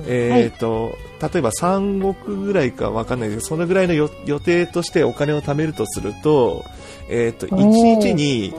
[0.06, 3.38] えっ、ー、と、例えば3億ぐらいかわかんないです。
[3.38, 4.08] けど、そのぐらいの予
[4.40, 6.64] 定としてお金を貯めるとすると、
[7.10, 8.54] えっ、ー、と、1日に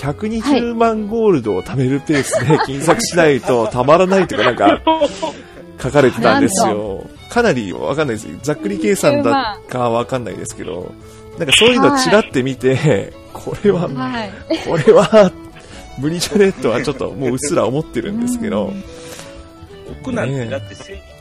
[0.00, 4.80] 120万ゴールドを貯めるペースで 金策しないとたまらないとかなんか、
[5.82, 7.04] 書かれてたんですよ。
[7.34, 8.28] かなりわかんないです。
[8.42, 10.94] ざっくり計算だかわかんないですけど、
[11.36, 14.30] なんかそういうのちらって見て、はい、これは、はい、
[14.64, 15.32] これは、
[15.98, 16.52] 無理じゃね？
[16.52, 18.72] とはちょっともううっすら思ってるんですけど。
[20.04, 20.76] 僕なんてだって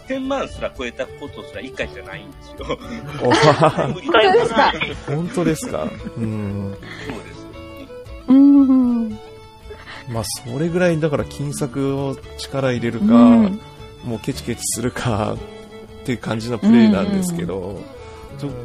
[0.07, 2.77] 1000万すら超えたことすら1回じゃないんですよ。
[3.19, 3.33] 本
[4.05, 4.73] 当ですか
[5.07, 6.77] 本当ですかうん。
[7.07, 7.47] そうです。
[8.27, 9.09] うん。
[10.09, 13.59] まあ、それぐらい、だから金策を力入れるか、うん
[14.05, 15.37] もうケチケチするか
[16.03, 17.81] っていう感じのプレイなんですけど、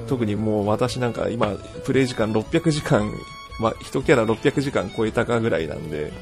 [0.09, 1.53] 特にもう私なんか今、
[1.85, 3.13] プレイ時間600時間、
[3.61, 6.13] まあ、1キャラ600時間超えたかぐらいなんで、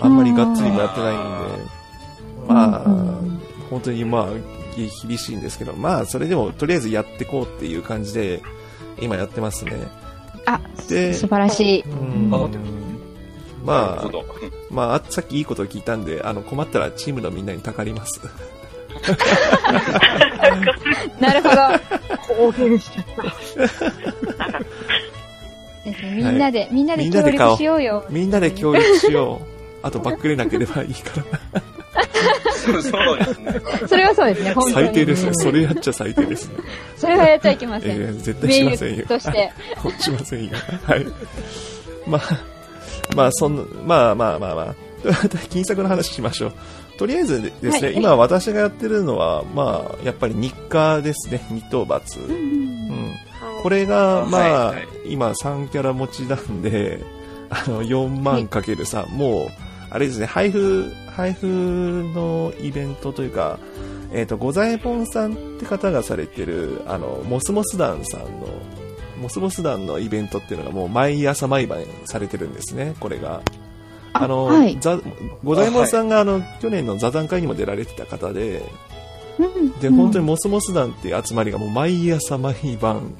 [0.00, 3.20] あんまりがっつりもやってないんで、まあ、
[3.70, 4.26] 本当にまあ、
[4.76, 8.42] 厳しいんですけど、まあ、それでもとりあえずやっていこうっていう感じで、
[9.00, 9.72] 今やってますね。
[10.46, 11.82] あ、で素晴らしい。
[11.82, 12.30] うん、
[13.64, 14.10] まあ、
[14.70, 18.20] まあ、さっきいいこと聞いたんで、あの、困ったらチームのみんなにたかります。
[21.20, 21.56] なるほど。
[22.50, 23.24] 公言しちゃった。
[25.84, 28.06] みんなで、はい、みんなで協力しようよ。
[28.10, 29.46] みんなで協力しよう。
[29.82, 31.20] あと、バックれなければいいか
[31.52, 31.62] ら。
[32.64, 32.80] そ
[33.14, 33.60] うですね。
[33.86, 34.74] それはそうですね、本当に。
[34.74, 35.34] 最低ですね。
[35.34, 36.54] それやっちゃ最低ですね。
[36.96, 37.90] それはやっちゃいけません。
[37.90, 39.06] えー、絶対しませんよ。
[39.06, 39.52] として。
[40.00, 40.52] しませんよ。
[40.84, 41.06] はい。
[42.06, 42.22] まあ、
[43.14, 44.74] まあ、そんな、まあまあまあまあ。
[45.50, 46.52] 金策の話しましょう。
[46.96, 52.20] とりあえずですね、はい、今私がやってるのは、まあ、やっぱり日課ですね、日当罰。
[52.20, 52.36] うん、う
[52.92, 53.14] ん、
[53.62, 54.76] これが、まあ、はい。
[54.76, 57.00] はい、今3キャラ持ちなんで、
[57.50, 59.48] あの、4万かける3、もう、
[59.90, 63.58] あれですね、配布、配布のイベントというか、
[64.12, 68.28] えっ、ー、と、ございぽんさんって方がされてる、あの、モスモス団さんの、
[69.20, 73.40] モスモス団のイベントっていうのがもう毎朝毎晩されてるんですね、これが。
[74.14, 74.78] あの、はい、
[75.42, 78.62] ございもんさんがあの、去年の座談会にも出られてた方で、
[79.80, 83.12] で、本当にモスモス団っていう集まりがもう毎朝毎晩、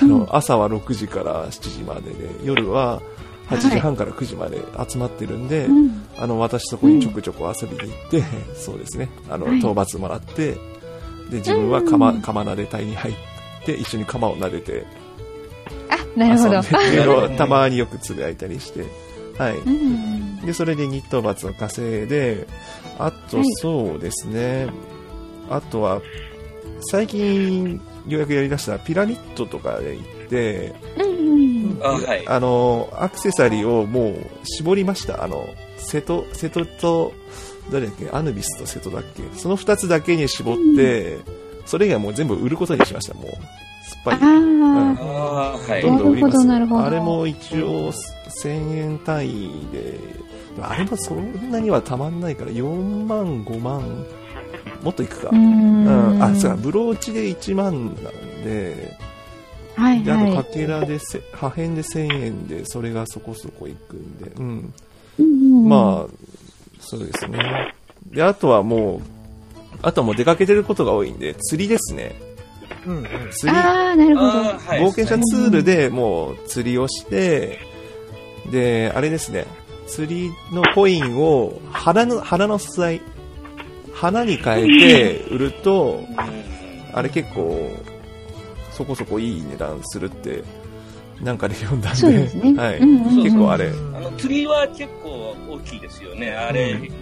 [0.00, 3.02] あの、朝は6時から7時までで、夜は
[3.48, 5.68] 8時半から9時まで集まってるんで、はい、
[6.18, 9.08] あの私そこにちょくちょく遊びに行って、うん、そうですね。
[9.28, 10.52] あの、はい、討伐もらって
[11.30, 13.14] で自分は釜,、釜撫で隊に入っ
[13.64, 14.86] て一緒に釜を撫でて
[15.90, 17.28] あなるほど。
[17.36, 18.84] たまによくつぶやいたりして
[19.38, 22.46] はい、うん、でそれで日討伐を稼いで
[22.98, 24.74] あとそうですね、はい、
[25.50, 26.02] あとは
[26.90, 31.18] 最近ようやくやりだしたピラミッドとかで行って、うん
[31.82, 35.22] あはい、あの、アクセサリーをもう絞りました。
[35.22, 35.46] あの、
[35.76, 37.12] 瀬戸、瀬戸と、
[37.70, 38.10] 誰だっけ？
[38.10, 39.22] アヌビスと瀬戸だっけ？
[39.38, 41.22] その2つだけに絞って、うん、
[41.66, 43.26] それ以外もう全部売ることにしました、もう。
[44.10, 44.18] ぱり。
[44.22, 45.82] あ、うん、はい。
[45.82, 46.86] どんどん売ります。
[46.86, 49.98] あれも一応1000円単位で、
[50.60, 54.06] あれもそんなにはたまんないから、4万、5万、
[54.82, 55.30] もっといくか。
[55.32, 58.96] うん,、あ、そうか、ブローチで1万なんで、
[59.76, 64.74] はい、はい、であとかけらでせ破片で1000円でそれがそこそこいくんで、うん、
[65.18, 67.74] うん、まあそうですね。
[68.06, 69.00] であとはもう
[69.82, 72.20] あとはもう出かけてることが多いんで釣りですね
[72.88, 74.30] うん、釣りあなるほど。
[74.32, 77.58] 冒険者ツールでもう釣りをして
[78.50, 79.46] であれですね。
[79.86, 83.00] 釣りのコインを花の花の素材
[83.94, 86.04] 花に変えて売ると、
[86.92, 87.70] あれ結構
[88.70, 90.44] そこそこいい値段するって
[91.20, 93.68] なんかで読んだんで、でね、はい、うんうん、結構あれ。
[93.68, 96.30] あの、釣りは結構大きいですよね。
[96.30, 96.92] あれ、うん、結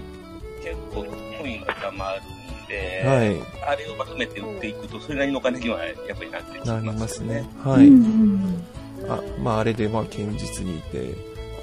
[0.90, 1.04] 構
[1.38, 2.35] コインがたまるん
[2.68, 7.48] で、はい、あれをまとめて売っていくと、それなりのお金にはやっぱりなってきます、ね、なりますね。
[7.62, 7.86] はい。
[7.88, 8.64] うん、
[9.08, 11.14] あまあ、あれで、まあ、堅実にいて、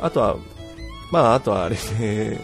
[0.02, 0.38] あとは、
[1.12, 2.40] まあ、あとはあれで、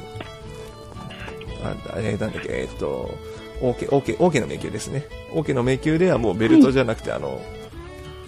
[1.91, 3.17] あれなんだっけ、えっと、
[3.61, 5.05] オーケー、オーケー、オーケーの迷宮ですね。
[5.33, 7.41] オーケーの迷宮ではもうベルトじゃなくて、はい、あの、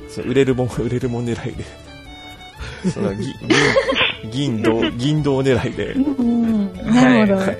[0.10, 1.63] そう売れるもん、 売れるもん狙いで。
[2.91, 3.34] その銀、
[4.32, 5.96] 銀銅、銀銅狙いで。
[6.91, 7.58] なるほど、はい。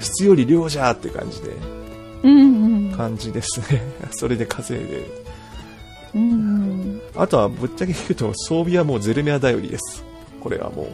[0.00, 1.50] 質より量じゃーって感じで。
[2.24, 3.82] うん感じですね。
[4.12, 5.24] それで稼いで。
[6.14, 10.04] うん、あとはぶっちゃけ言うと装備はもうゼルメア頼りです。
[10.40, 10.86] これはもう。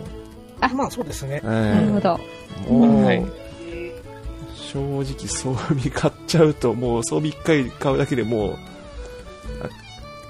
[0.60, 1.40] あ、まあそうですね。
[1.44, 2.20] なるほど。
[2.68, 3.24] もう、はい、
[4.54, 8.58] 正直装備買っちゃうともう装備1回買うだけでもう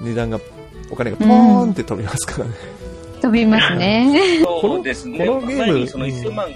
[0.01, 0.39] 値段が、
[0.89, 1.29] お金がポー
[1.67, 2.55] ンって飛びますからね。
[3.21, 4.43] 飛びますね。
[4.43, 5.25] そうですね。
[5.25, 5.87] このゲーム。
[5.87, 6.47] その1000万、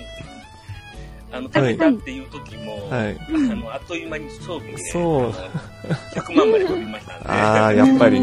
[1.36, 5.34] あの、食べたっていう時も、はい、あの、あっという間に装備で、そう。
[6.14, 7.20] 100万まで飛びましたね。
[7.28, 8.20] ああ、やっぱり。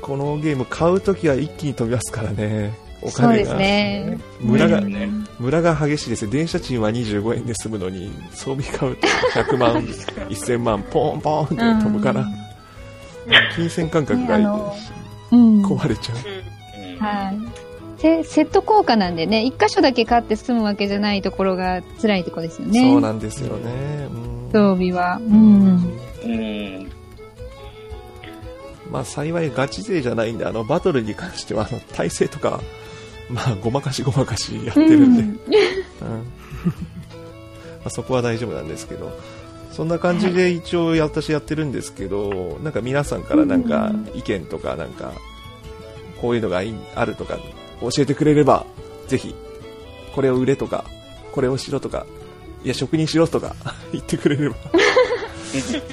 [0.00, 2.78] このゲーム買う時は一気に飛びますからね。
[3.02, 3.56] お金が。
[3.56, 4.18] ね。
[4.40, 5.08] 村が、ね、
[5.40, 6.30] 村が激しいですね。
[6.30, 9.82] 電車賃は25円で済むのに、装備買うと100万、
[10.30, 12.24] 1000万、ポンポンって飛ぶから。
[13.56, 14.38] 金銭感覚が、
[15.32, 17.02] 壊れちゃう。
[17.02, 17.66] はい。
[17.98, 22.80] セセット効果なんでね、一箇所だけ買って済むわけじゃないところが辛いとこですよね。
[22.92, 24.08] そうなんですよね。
[24.52, 25.16] 装備は。
[25.16, 25.98] うん。
[26.24, 26.92] うん。
[28.90, 32.60] まあ幸いガチ勢じゃないんで、あのバトルに関しては、あの体勢とか、
[33.30, 35.36] まあごまかしごまかしやってるんで、うん、うん、
[37.80, 39.18] まあ、そこは大丈夫なんですけど、
[39.72, 45.12] そんな感じで一応私やってるんですけど、なんか皆さんからなんか意見とかなんか、
[46.20, 46.62] こういうのが
[46.94, 47.38] あるとか
[47.80, 48.64] 教えてくれれば、
[49.08, 49.34] ぜひ、
[50.14, 50.84] これを売れとか、
[51.32, 52.06] これをしろとか、
[52.64, 53.54] いや、職人しろとか
[53.92, 54.56] 言ってくれれば。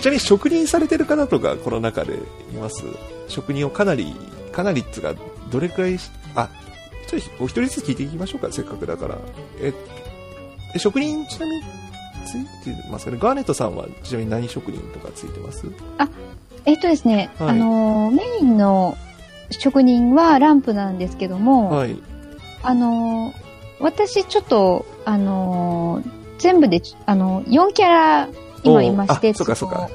[0.02, 2.18] ちなみに職人されてる方とかこの中でい
[2.60, 2.84] ます？
[3.30, 4.14] 職人をかなり
[4.52, 5.14] かなりっつが
[5.52, 5.98] どれくらい
[6.36, 6.50] あ
[7.08, 9.18] ちょっとお一人ずつ聞いていきましょうかせっかくだから。
[9.62, 9.72] え
[10.78, 11.62] 職人ちなみに
[12.26, 13.18] ついてますかね？
[13.22, 15.66] ガーネットさんはちなみに何職人とかついてます？
[16.00, 16.10] あ
[16.66, 18.98] えっとですね、はい、あのメインの
[19.54, 21.98] 職人はランプなんですけども、はい、
[22.62, 23.34] あの
[23.80, 28.30] 私ちょっとあのー、全部で、あの、4キャラ
[28.64, 29.34] 今いまして。
[29.34, 29.90] そうかそうか。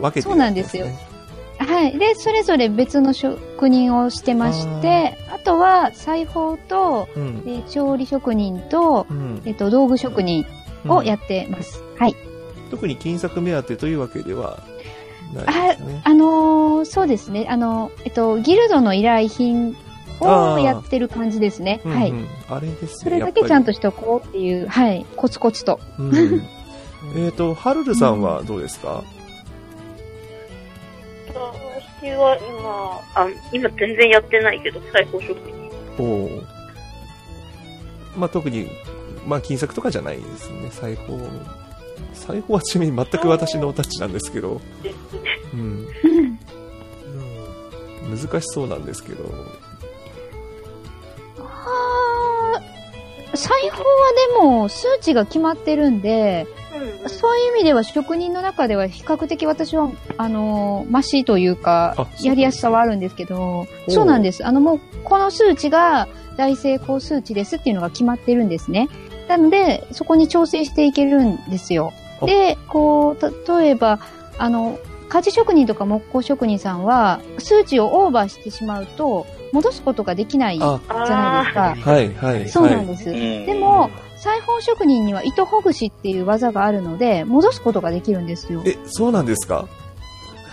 [0.00, 0.86] 分けて、ね、そうなんですよ。
[1.58, 1.98] はい。
[1.98, 10.46] で、それぞれ別の職人をしてまして、あとは裁縫と、うん、え調理職人と、うん、えっと、道具職人
[10.86, 11.80] をやってます。
[11.80, 12.16] うん、はい。
[12.70, 14.58] 特に金作目当てというわけでは
[15.40, 15.46] ね。
[16.04, 17.46] あ、あのー、そうですね。
[17.48, 19.76] あの、えっと、ギルドの依頼品
[20.20, 21.80] をやってる感じですね。
[21.84, 22.28] はい、うんうん。
[22.48, 22.88] あれですね。
[22.88, 25.80] それだけちゃんとしとこうっていう、はい、コツコツと。
[25.98, 26.42] うん、
[27.16, 29.02] えっと、はるるさんはどうですか、
[32.04, 35.54] 私は今、あ、今全然やってないけど、裁縫職人。
[35.98, 36.28] お
[38.18, 38.68] まあ特に、
[39.26, 41.18] まあ金策とかじゃないですね、裁縫。
[42.26, 44.60] 裁縫はちなみに全く私のタッチなんですけど。
[45.52, 45.86] うん。
[48.10, 49.24] 難しそうなんですけど、
[53.34, 53.82] 裁縫は
[54.38, 56.46] でも数値が決まってるんで、
[57.02, 64.46] うん、そういう意味では職人の中では比較的私は、あの、マシというか、やりやすさはあるんですけど、そうなんです。
[64.46, 68.88] あのもう、この数値が大成功数値ですっていうのが決まってるんですね。
[69.28, 71.92] なので、そこに調整していけるんですよ。
[72.26, 73.98] で、こう、例えば、
[74.38, 81.90] あの、家事職人とか木工職人さんは、数値をオーバーしてしまうと、戻すことができないじゃないですか。
[81.90, 82.48] はい、はい。
[82.48, 83.04] そうなんです。
[83.12, 88.62] でも、裁縫職人には糸ほぐしっていう技があるので、戻すことができるんですよ。
[88.64, 89.66] え、そうなんですか？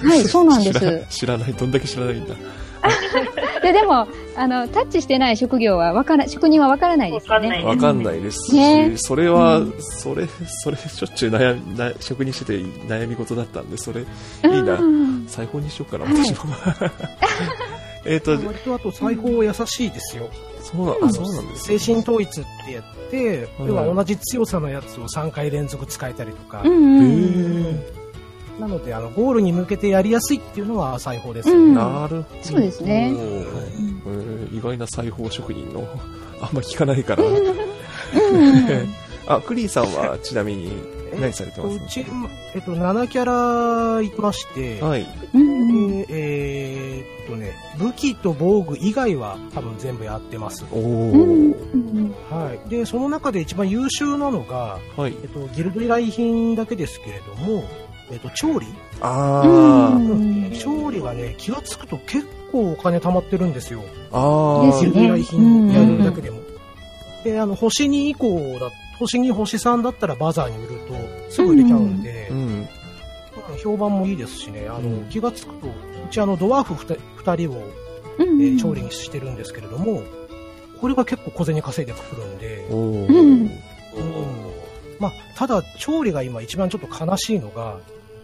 [0.04, 1.06] はい、そうなんです。
[1.10, 2.36] 知らない、どんだけ知らないんだ。
[3.62, 7.64] ででもあのタッチしてない職業はわから職人はわからないですよね。
[7.64, 8.52] わかんないです。
[8.52, 14.06] し、ね、それは、うん、それそれしょっちゅう悩み 職人してて悩み事だったんでそれい
[14.44, 16.54] いな、うん、裁縫にしようかな私も。
[18.04, 20.30] えっと、割とあと裁縫は優しいですよ。
[20.60, 26.64] そうな,、ん、そうなんです、ね、精神統一ってやって、要は同じ強さのやつを3回連続使えたりとか。
[28.62, 32.26] なので、あの、ゴールに向けてやりやすいっていうのは裁縫です、うん、なるほど。
[32.44, 33.12] そうですね。
[33.12, 35.88] えー、意外な裁縫職人の、
[36.42, 37.24] あんま聞かないから。
[39.28, 40.72] あ、クリーさんはちなみに
[41.20, 41.80] 何されてます？
[41.80, 42.06] か、うち、
[42.54, 43.26] えっと、7キャ
[43.96, 45.04] ラいまして、はい。
[45.04, 45.08] で、
[46.10, 50.66] えー、っとね、武器と防具以外は多分全部やってます。
[50.72, 51.54] お
[52.30, 52.70] はい。
[52.70, 55.16] で、その中で一番優秀なのが、はい。
[55.22, 57.64] えっと、ギルド依頼品だけですけれども、
[58.12, 58.68] えっと、調理？
[59.02, 60.56] ああ。
[60.58, 63.82] 調理がね、気がつくと結構お金貯まってるんですよ。
[64.12, 64.80] ああ。
[64.80, 66.40] ギルド依頼品やるだけでも。
[67.24, 72.68] で、あの、星2以降だ星2、星3だったらバザーに売るとすぐ売れちゃうんで、うん、
[73.64, 75.72] 評判もいいですしね、あの、うん、気がつくと、う
[76.12, 77.64] ちあの、ドワーフ 2, 人を、
[78.20, 80.04] えー、調理にしてるんですけれども、
[80.80, 82.76] これが結構小銭稼いでくるんで、う
[83.44, 83.52] ん。
[85.00, 87.80] まあ、ただ、調理が今一番ちょっと悲しいのが、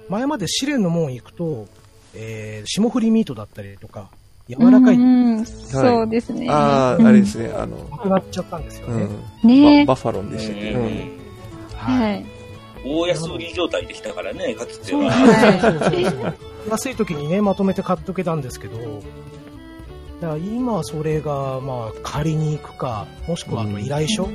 [0.10, 1.68] 前まで試練の門行くと、
[2.14, 4.10] えー、霜降りミートだったりとか、
[4.48, 4.96] 柔らかい。
[4.96, 5.00] う
[5.42, 6.48] ん、そうですね。
[6.50, 7.78] ああ、あれですね、あの。
[7.92, 9.08] なくなっちゃったんですよね。
[9.44, 9.86] ね。
[9.86, 10.74] バッファロンでしたっけ、
[11.76, 12.26] はい。
[12.86, 16.34] 大安売り状態できたからね、かつては。
[16.70, 18.78] 安い時にね、まとめて買っとけたんですけど、
[20.22, 24.30] だから今それが、まあ、借りに行くか、もしくはあの依頼書、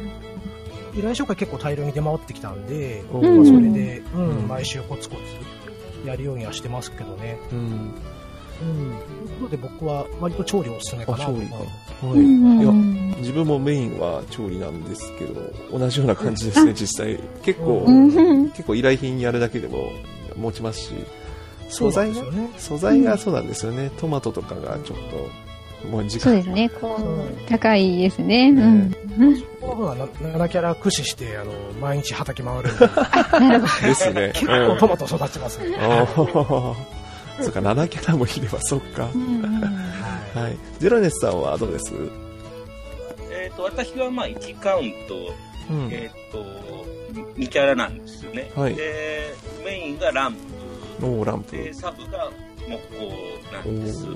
[0.94, 5.22] 依頼書が結構大量に出回ってきたんで、まあ、それで、うん、毎週コツコツ
[6.04, 7.38] やるようにはしてますけどね。
[7.52, 7.94] うん
[8.62, 9.26] うん。
[9.26, 11.32] ということで僕は割と調理おすすめかなと。
[11.32, 11.56] 調理か。
[11.56, 12.18] はい。
[12.18, 15.40] いや、自分もメインは調理なんですけど、
[15.76, 17.18] 同じような感じですね、 実際。
[17.42, 17.84] 結構、
[18.54, 19.90] 結構依頼品やるだけでも
[20.36, 20.90] 持ちますし、
[21.68, 23.90] 素材が、ね、素材がそうなんですよね。
[23.98, 25.51] トマトとかがちょっと、
[25.90, 28.50] もう時間そうですね、こう、高いですね。
[28.50, 28.92] うん。
[29.60, 32.78] この方が7キャラ駆使して、あの、毎日畑回るん。
[33.82, 33.88] で。
[33.88, 34.32] ですね。
[34.34, 35.76] 結構トマト育ちますね。
[37.40, 39.04] そっか、7キャラもいれば、そっか。
[39.04, 40.56] はい。
[40.78, 41.40] ゼロネスさん。
[41.40, 41.92] はどうです
[43.30, 45.34] えっ、と、私はまあ1カウント、
[45.70, 46.44] うん、えっ、と、
[47.36, 47.98] 2キャラなん。
[47.98, 48.50] ですよね。
[48.54, 50.34] はい、で、メインがラン
[51.00, 51.06] プ。
[51.06, 51.56] おランプ。
[51.56, 52.30] で、サブが
[52.68, 53.12] 木工
[53.52, 53.84] なん。
[53.84, 54.06] です。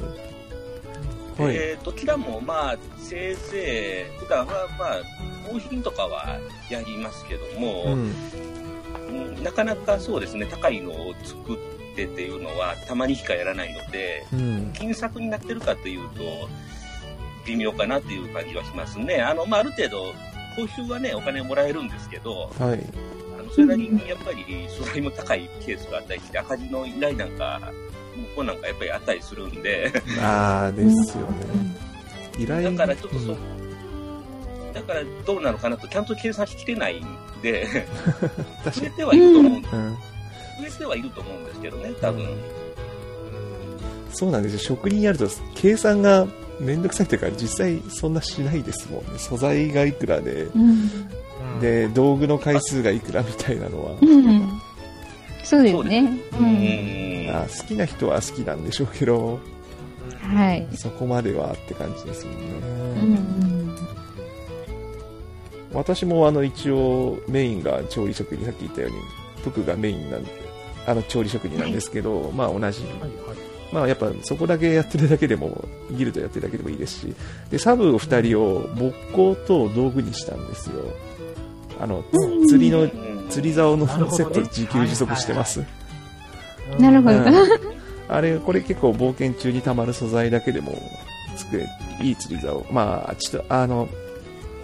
[1.39, 5.03] はい、えー、どちらもまあ、せいぜい、普段はまあ、
[5.53, 6.39] 納品とかは
[6.71, 11.57] やりますけども、うん、ん、なかなかそうですね、高いのを作っ
[11.95, 16.49] てっていうのは、たまにしかやらないので、うん、金策になってるかというと、
[17.47, 19.21] 微妙かなっていう感じはしますね。
[19.21, 20.13] あの、まあ、ある程度、
[20.57, 22.85] 報酬はね、お金もらえるんですけど、はい。
[23.39, 27.61] あの、それなりにやっぱり素材も高いケースがあったりして、赤字の依頼なんか、
[28.17, 29.93] 向こうなんかやっぱりあったりするんで。
[30.21, 31.37] ああ、ですよね。
[32.39, 37.07] 依頼だからちょっとそ、うん、だからどうなのかなと、ちゃんと計算しきれないん
[37.43, 37.67] で、
[38.65, 39.77] 増えてはいると思うんです。
[39.77, 39.97] うん
[40.59, 42.27] 増えてはいると思うんですけどね、多分。
[44.13, 44.59] そうなんですよ。
[44.61, 46.27] 職人やると、計算が
[46.59, 49.19] めんどくさいというか、実際そんなしないですもんね。
[49.19, 53.93] 素材がいくらで、うん、で、道具の回数がいくらみたいなのは。
[54.01, 54.61] うん、
[55.45, 56.19] そうですね。
[56.41, 56.47] うん、
[57.31, 59.41] あ好きな人は好きなんでしょうけど、
[60.21, 60.67] はい。
[60.75, 63.21] そこまではって感じですもんね。
[63.51, 63.57] うん
[65.73, 68.97] 私もあの一応メインが調理職人、さっき言ったように、
[69.43, 70.31] 服がメインなんで、
[70.87, 73.11] あの調理職人なんですけど、はい、まあ同じ、はいはい、
[73.73, 77.15] まあやっぱそこだけやってるだけでも、ギルドやってるだけでもいいですし、
[77.51, 80.77] で、サブ2人を木工と道具にしたんですよ。
[81.79, 82.03] あの、
[82.49, 82.89] 釣りの、
[83.29, 85.63] 釣り竿のセット自給自足してます。
[86.79, 87.21] なるほど。
[88.09, 90.73] あれ、これ結構冒険中に溜まる素材だけでも
[91.37, 91.69] 作れ、
[92.01, 92.65] いい釣り竿。
[92.71, 93.89] まあ、ちょっと、あの、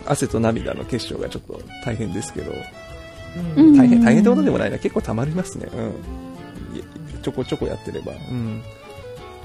[0.07, 2.53] 汗と涙の結晶がちょっと大変ですけど、
[3.57, 4.79] うん、大変、大変ってことでもないな。
[4.79, 5.69] 結構溜まりますね。
[5.75, 5.93] うん。
[7.23, 8.13] ちょこちょこやってれば。
[8.13, 8.63] うん。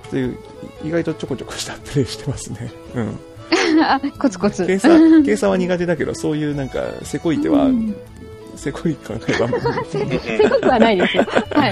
[0.09, 0.37] という、
[0.83, 2.71] 意外とちょこちょこしたプレイしてますね。
[2.95, 3.19] うん。
[3.83, 4.65] あ、コツコツ。
[4.65, 7.95] 計算、計算は苦手だけど、そういうなんか、せこい手は、うん、
[8.57, 9.47] せこい考えは
[9.89, 11.25] せこくはないですよ。
[11.51, 11.71] はい。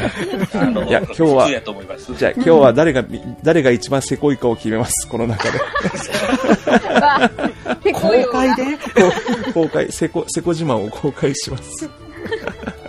[0.88, 3.04] いや、今日は、じゃあ今日は誰が、
[3.44, 5.60] 誰が一番せこいかを決めます、この中で。
[7.94, 8.64] 公開で？
[9.54, 11.90] 公開、せこ、せこ自慢を公開します。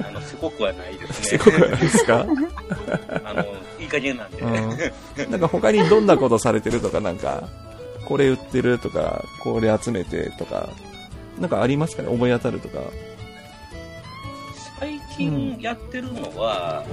[0.07, 1.39] あの、せこくはないですね。
[1.39, 2.27] せこくはないですか？
[3.25, 3.45] あの、
[3.81, 4.39] いい加減なんで。
[4.43, 7.45] うん、なんか他にどんなことされてるとか、なんか、
[8.07, 10.69] これ売ってるとか、これ集めてとか、
[11.41, 12.09] なんかありますかね？
[12.09, 12.79] 思い当たるとか。
[15.17, 16.85] 最近やってるのは、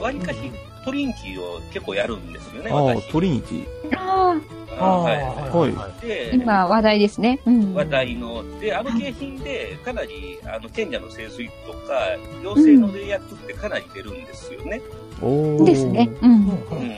[0.00, 0.38] わりかし
[0.84, 3.66] トリンキーを結構やるんですよね、ああ、トリンキー。
[3.96, 4.58] ああ。
[4.80, 5.72] はい。
[5.72, 6.06] はい。
[6.06, 7.40] で、今話題ですね。
[7.46, 14.80] うん、話題の、で、あの景品で、かなり、あの、賢者の聖水とか、妖精の霊薬ってかなり出るんですよね。
[15.20, 15.26] う
[15.62, 16.08] ん、ですね。
[16.22, 16.30] うん。
[16.30, 16.88] うん。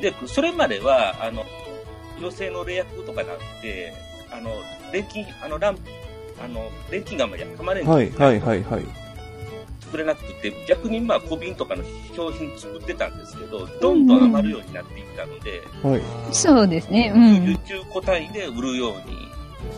[0.00, 1.44] で、それまでは、あの、
[2.18, 3.92] 妖精の霊薬とかなんて、
[4.30, 4.50] あの、
[4.92, 5.80] 錬金、あの、ランプ、
[6.42, 9.03] あの、錬金釜じゃはまれんはい、はい、はい、はい。
[9.84, 17.12] 作れなくて、逆にまあ小瓶とかの商品作ってたんですけど、どんどん余るようになっていったので、はい、そうですね。
[17.14, 17.54] うん。
[17.54, 19.24] 受注個体で売るように。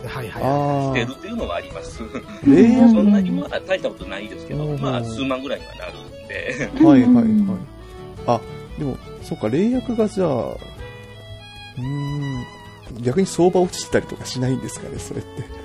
[0.05, 0.99] はいはい。
[1.01, 2.03] してるっていうのはあります。
[2.43, 6.85] えー、そんなにまあ大したことないですけど、まあ数万ぐらいにはなるんで。
[6.85, 7.77] はいはいはい。
[8.27, 8.41] あ、
[8.77, 10.57] でも、そっか、霊薬がじゃあ、
[11.77, 12.45] うん、
[13.01, 15.57] 逆に相場落ちたりとかしないんですかね、それって。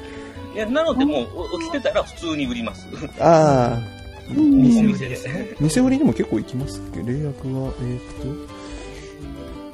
[0.54, 2.86] いや、なのでもう、落ちてたら普通に売ります。
[3.18, 4.01] ああ。
[4.28, 5.56] 店ですね。
[5.60, 8.02] 店売りにも結構行きますっけ霊薬は、えー、っ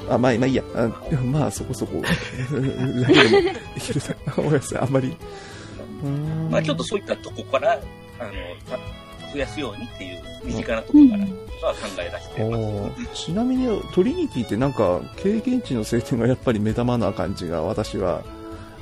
[0.06, 0.62] と、あ、まあ、まあいいや。
[0.74, 0.88] あ
[1.24, 2.00] まあ、そこそこ。
[2.00, 2.08] だ
[3.06, 4.32] けでも、いけるな。
[4.34, 5.16] ごめんなさい、あんまり。
[6.50, 7.72] まあ、ちょっとそういったとこから、
[8.18, 8.32] あの、
[9.32, 11.24] 増やすようにっていう身近なところから
[11.68, 13.24] は考え出してます。
[13.26, 18.22] ちなみに、トリニティってなんか、経験値の晴天がやっぱり目玉な感じが私は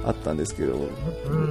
[0.07, 0.79] あったんですけど、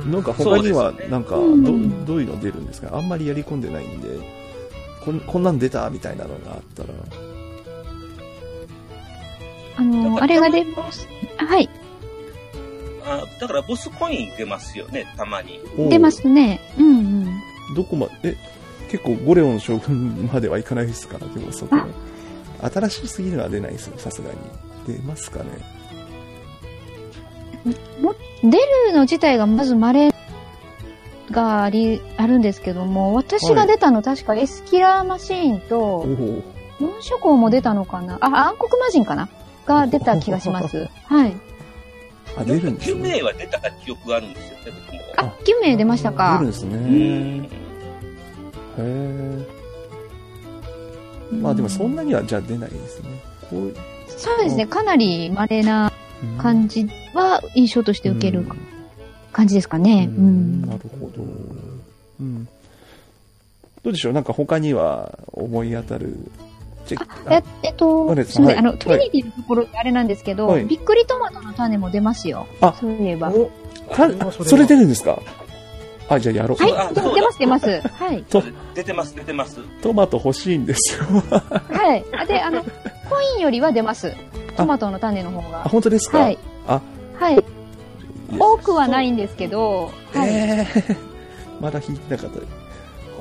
[0.08, 2.97] なんか他には、なんかど、どういうの出るんですか？
[2.97, 4.08] あんまりやり込んでないんで、
[5.03, 6.89] こんこんなん出たみたいなのがあったら。
[9.78, 11.06] あの、あれが出ます。
[11.38, 11.70] はい。
[13.06, 15.60] あだからボスコイン出ますよね、たまに。
[15.89, 16.62] 出ますね。
[16.80, 17.26] うんうん。
[17.76, 18.36] どこまえ、
[18.89, 21.18] 結構ゴレオン将軍まではいかないですか？
[21.20, 21.76] でもそこ。
[22.74, 24.38] 新しすぎるのは出ないですよ、さすがに。
[24.88, 25.75] 出ますかね？
[28.01, 28.57] も出
[28.88, 30.13] るの自体がまず稀
[31.32, 36.05] があり、あるんですけども、私が出たの確かエスキラーマシーンと、
[36.80, 38.18] 四諸校も出たのかな？
[38.22, 39.30] あ、暗黒魔人かな？
[39.66, 40.89] が出た気がします。
[41.05, 41.36] はい。
[42.38, 43.13] あ、出るんですね。
[43.13, 45.01] 名は出たか記憶があるんですよね、僕も。
[45.18, 46.34] あ、9名出ましたか。
[46.34, 47.49] 出るんですね。
[48.78, 49.47] へえ。
[51.41, 53.09] まあでもそんなにはじゃあ出ないですね。
[53.49, 53.74] こう
[54.07, 55.91] そうですね、かなり稀な
[56.38, 58.46] 感じは印象として受ける
[59.32, 60.10] 感じですかね。
[60.10, 60.62] うん。
[60.62, 61.24] なるほど。
[62.20, 62.46] うん。
[63.84, 64.14] どうでしょう？
[64.14, 66.18] なんか他には思い当たる？
[67.26, 72.46] あええっと、すみません、あの、トリニティのところあれなんですけど、びっくりトマトの種も出ますよ。
[72.62, 73.32] あ、そういえば。
[74.32, 75.20] それ出るんですか？
[76.08, 76.58] あ、じゃあやろう。
[76.64, 77.82] はい、出ます、出ます。
[77.98, 78.22] はい。
[78.26, 78.44] と、
[78.76, 79.60] 出てます、出てます。
[79.82, 81.06] トマト欲しいんですよ。
[81.32, 82.28] はい。
[82.28, 82.70] で、あの、コ
[83.36, 84.14] インよりは出ます。
[84.56, 85.66] トマトの種の方が。
[85.66, 86.20] あ、本当ですか？
[86.20, 86.38] はい。
[86.68, 86.82] あ、
[87.20, 87.43] はい。
[88.39, 90.30] 多くはないんですけど、はい。
[90.30, 90.95] えー、
[91.62, 92.39] まだ引いてなかった。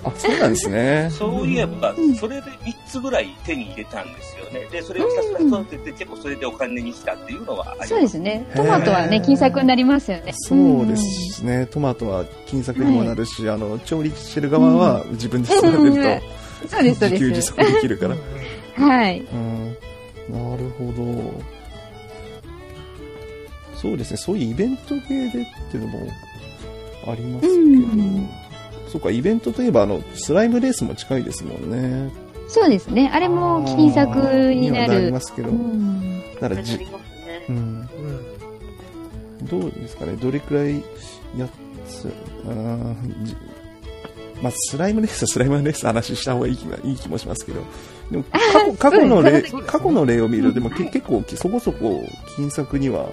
[0.07, 1.09] あ、そうなんですね。
[1.13, 4.67] そういえば、それで3つぐらい手に入れたんですよね。
[4.71, 8.47] で、それをひたすら育てて、結構それでお金にしたっていうのはあります、そうですね。
[8.55, 10.33] トマトはね、金策になりますよね。
[10.35, 11.67] そうですね。
[11.71, 16.21] トマトは金策にもなるし、あの、調理してる側は自分で育てると、そうで
[16.63, 17.05] す、そうです。
[17.13, 18.17] 自給自足できるから。
[18.87, 19.21] はい。
[19.21, 19.77] うん。
[20.29, 21.33] なるほど。
[23.75, 24.17] そうですね。
[24.17, 25.31] そういうイベント系でっ
[25.71, 26.09] ていうのも
[27.07, 28.91] ありますけど。
[28.91, 32.11] そうか、イベントといえば、あの、スライムレースも近いですもんね。
[32.49, 33.11] そうですね。
[33.13, 34.93] あれも金作になる。
[34.93, 35.51] なりますけど。
[35.51, 36.79] うん、だからじ、
[37.49, 37.89] うん。
[39.43, 40.83] どうですかね、どれくらい
[41.37, 41.49] や
[41.87, 42.11] つ、
[42.47, 42.95] あ
[44.43, 47.63] まあ、スライムレースはスライムレース話した方がいい気いい気もしますけど、
[48.11, 52.05] でも過去 過去の例、過去の例を見ると、でもけ結構そこそこ
[52.37, 53.09] 金策には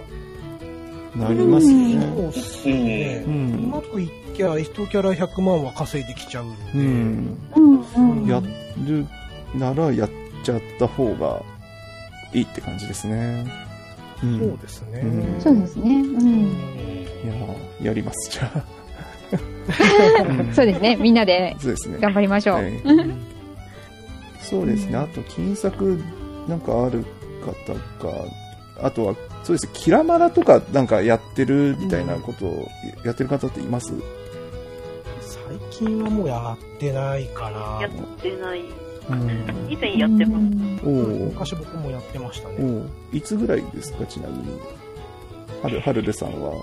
[1.16, 2.02] なりますね。
[2.16, 3.24] そうですね。
[3.28, 3.54] うん。
[3.66, 7.38] うまくいっきゃ、1キャラ100万は稼いできちゃうんで。
[7.56, 8.28] うん。
[8.28, 8.42] や
[8.86, 9.06] る
[9.56, 10.10] ならやっ
[10.44, 11.42] ちゃった方が
[12.34, 13.46] いいって感じですね。
[14.24, 15.42] うん、そうですね、うん。
[15.42, 15.96] そうですね。
[15.96, 16.42] うん。
[16.44, 17.08] い
[17.82, 18.64] ややります、じゃあ。
[20.54, 20.96] そうですね。
[20.96, 21.56] みんなで
[22.00, 22.62] 頑張りましょう。
[24.52, 24.98] そうですね。
[24.98, 25.98] あと、金策
[26.48, 27.04] なんかある
[27.44, 28.26] 方が、
[28.84, 29.70] あとは、そうです。
[29.74, 32.68] キラマラとかなんかやってるみたいなことを
[33.04, 33.94] やってる方っています、
[35.22, 35.40] 最
[35.72, 37.80] 近はもうやってないかな。
[37.82, 37.92] やっ
[38.22, 38.62] てない。
[39.10, 40.86] うん、以前やってます。
[40.86, 42.84] お昔僕もやってましたね。
[43.12, 44.60] いつぐらいですか、ちなみに？
[45.64, 46.54] はる、はるるさんは。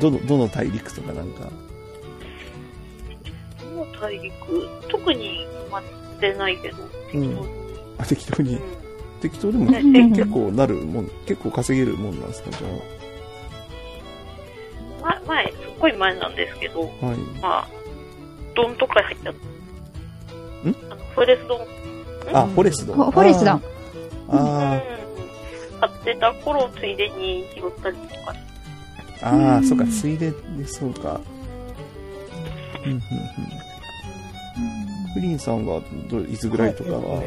[0.00, 1.48] どの、どの大陸とかなんか？
[4.00, 4.32] 大陸
[4.88, 5.86] 特に待
[6.16, 6.76] ってないけど。
[7.14, 7.38] うん。
[7.98, 8.56] あ、適当に。
[8.56, 8.78] うん
[9.20, 12.68] 適当でも結構なるもん、結構稼げるもんなんですか、じゃ
[15.02, 15.20] あ。
[15.26, 16.90] 前、すっごい前なんですけど、はい、
[17.42, 17.68] まあ、
[18.54, 19.30] ドンとか入った。
[19.32, 19.34] ん？
[20.88, 21.60] あのフォレスドン。
[22.32, 22.96] あ、フォレスドン。
[22.96, 23.54] フォレスドン。
[23.54, 23.60] あ
[24.30, 24.80] あ。
[25.80, 28.32] 買ってた頃、ついでに拾ったりとか。
[29.22, 31.20] ああ、そうか、ついでで、そうか。
[32.84, 33.00] うん、うん、うん。
[35.14, 37.22] フリンさんはどいつぐらいとかは、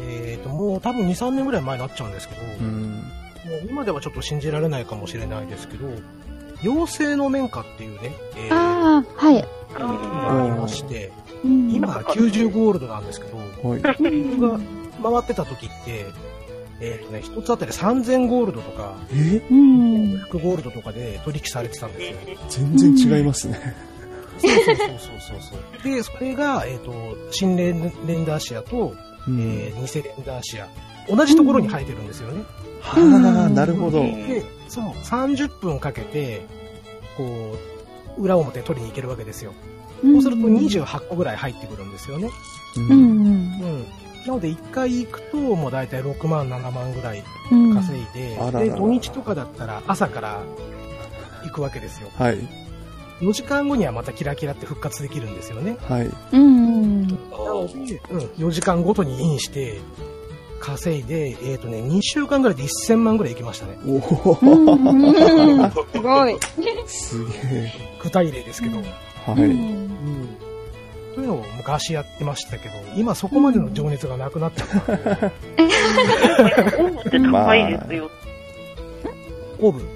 [0.00, 5.88] えっ、ー、と、もう多分2、3年ぐらい前になっちゃうんですけど、うん、もう今ではちょっと信じられないかもしれないですけど、
[6.62, 9.42] 妖精の綿花っていうね、えー、ああ、はい。
[9.74, 11.12] がありまして、
[11.42, 14.58] 今が90ゴールドなんですけど、はい、僕が
[15.02, 16.06] 回ってた時って、
[16.80, 22.36] えっ、ー、とね、一つあたり3000ゴールドとか、え？100ゴールドとかで取引されてたんですよ。
[22.48, 23.93] 全然違いますね。
[24.38, 25.56] そうそうそうそうそ
[25.88, 25.92] う。
[25.92, 26.92] で、それが、えっ、ー、と、
[27.30, 27.82] 新レン
[28.24, 28.94] ダーシアと、
[29.26, 30.68] うん、えー、偽レンダーシア。
[31.08, 32.44] 同じところに生えてるんですよね。
[32.80, 34.00] はあ、なるほど。
[34.00, 36.46] で、そう、30分かけて、
[37.16, 37.56] こ
[38.18, 39.52] う、裏表取りに行けるわけですよ。
[40.02, 42.30] そうすると28個ぐらい入ってくるんですよね。
[42.76, 42.90] うん。
[42.90, 43.84] うん。
[44.26, 47.22] なので、1回行くと、もう大体6万、7万ぐらい
[47.74, 50.42] 稼いで、うん、で、土日とかだったら朝から
[51.44, 52.10] 行くわけですよ。
[52.16, 52.38] はい。
[53.20, 55.76] 4時間後にはまたキラキラって復活できるんですよね。
[55.82, 56.10] はい。
[56.32, 57.06] うん。
[57.06, 59.80] なので、うん、4時間ごとにインして、
[60.64, 63.76] 稼いで、えっ、ー、とね、2週間ぐらいで1000万ぐらい行きましたね。
[63.86, 64.00] おお
[65.92, 66.38] すごい。
[66.86, 67.70] すげえ。
[68.02, 68.78] 具体例ですけど。
[68.78, 68.84] は
[69.38, 69.42] い。
[69.42, 69.90] うん。
[71.14, 74.72] そういうのを昔やってましたけど、今そこまでの情熱がなくなっちゃった。
[74.72, 75.30] オー
[76.94, 78.10] ブって高いですよ。
[79.60, 79.93] オーブ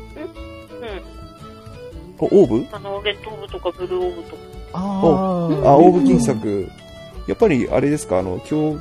[2.27, 2.67] オーブ？
[2.73, 4.43] あの、レッドオーブとかブルーオーブとか。
[4.73, 6.69] ああ、オーブ金作。
[7.27, 8.79] やっぱり、あれですか、あの、強、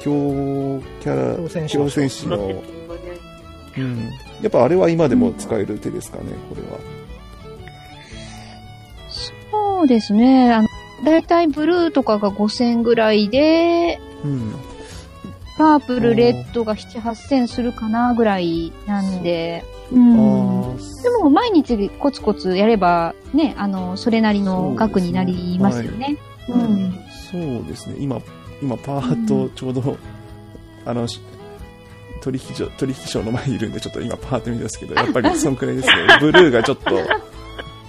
[0.00, 2.62] 強キャラ、強戦士の、
[3.76, 4.10] うん。
[4.40, 6.78] やっぱあれは今でも使える手ですかね、これは。
[9.50, 10.52] そうですね。
[10.52, 10.68] あの、
[11.04, 14.54] だいたいブルーとかが5000ぐらいで、うん。
[15.58, 20.76] パープル、レッドが7、8000するかなぐらいなんで、うん。
[21.02, 26.18] でも毎日コツコツやれば、ね、あの、それなりの額になりますよね。
[26.48, 26.92] うねはい、うん。
[27.30, 27.96] そうですね。
[27.98, 28.20] 今、
[28.62, 29.98] 今パートちょうど、うん、
[30.84, 31.06] あの、
[32.22, 35.94] 取引所、取引所の前にいるんで、ちょっと今パート見ですけど、やっぱりそんくらいですね。
[36.20, 36.90] ブルーがちょっと、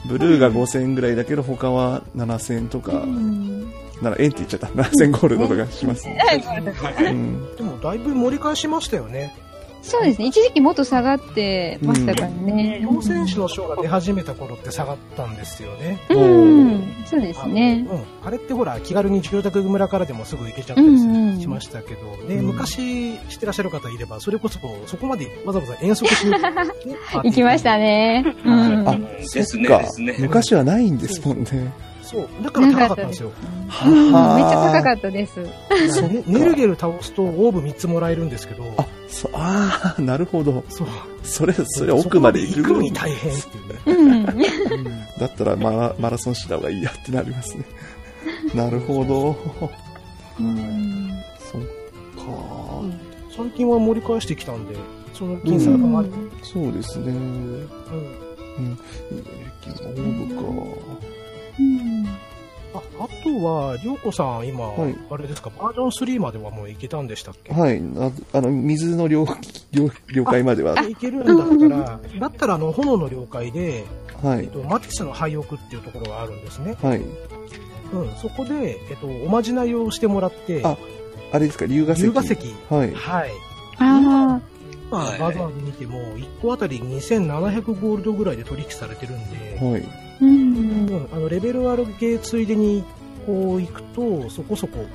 [0.05, 4.67] ブルーが5000円ぐらいだけど、他は7000とか、うん、なら円って言っちゃった。
[4.67, 6.19] 7000ゴールドとかしますね。
[6.99, 9.33] うん、でもだいぶ盛り返しましたよね。
[9.83, 10.27] そうですね。
[10.27, 12.79] 一時期もっと下がってましたからね。
[12.81, 15.99] 4選手の賞が出始めた頃って下がったんですよね。
[16.09, 17.85] うん、そうですね。
[17.89, 18.03] うん。
[18.25, 26.33] あれってほら、気軽に住宅村からでもすぐ行けちゃったりしましたけど、ね、昔してらっしゃる方いれば、それこそ、そこまでわざわざ遠足しに、
[27.23, 28.23] 行きましたね。
[28.45, 28.87] うん。
[28.87, 30.15] あ、ですね。
[30.19, 31.73] 昔はないんですもんね。
[32.13, 32.43] そう。
[32.43, 33.31] だから高かったんですよ。
[33.67, 35.39] はめっちゃ高かったです。
[36.29, 38.63] ネルゲル倒すとオーブ3つもらえるんですけど。
[38.77, 40.63] あ、そああ、なるほど。
[40.69, 40.87] そう。
[41.23, 43.57] それ、それ奥まで行くのに大変って
[43.89, 44.47] いうね。
[44.71, 44.85] うん、
[45.19, 47.65] だったらマラマラソンした方がいいやってなりますね。
[48.53, 49.35] なるほど。
[50.39, 51.11] うん。
[51.39, 52.81] そっか、
[53.35, 54.75] 最近は盛り返してきたんで、
[55.13, 56.09] その金額もある、
[56.43, 57.07] そうですね。
[57.07, 57.69] うん。
[58.57, 58.77] うん。
[59.71, 60.41] オーブか。
[62.75, 67.53] ああとは、りょうこさん、今、はい、あれですか、バージョン3まではもういけたんでしたっけ？
[67.53, 67.81] はい。
[67.97, 69.27] ああの、水の領
[69.71, 70.81] 領領海までは。
[70.81, 73.85] いけるんだったら、だったら、あの、炎の領海で、
[74.23, 74.45] はい。
[74.45, 76.75] えっと、マティスの廃屋っていうところがあるんですね。
[76.81, 76.97] はい。
[76.97, 80.75] うん、そこで、えっと、おまじないをしてもらって、あ、
[81.31, 82.05] あれですか、龍河石。
[82.05, 82.35] 龍河石。
[82.71, 82.93] はい。
[82.93, 83.29] はい。
[83.77, 84.41] ああ。
[84.89, 90.02] まあ、バザーで見ても、1個あたり2700ゴールドぐらいで取引されてるんで、はい。
[90.21, 92.83] うん、あのレベルあるゲーついでに
[93.25, 94.85] こう行くとそこそこ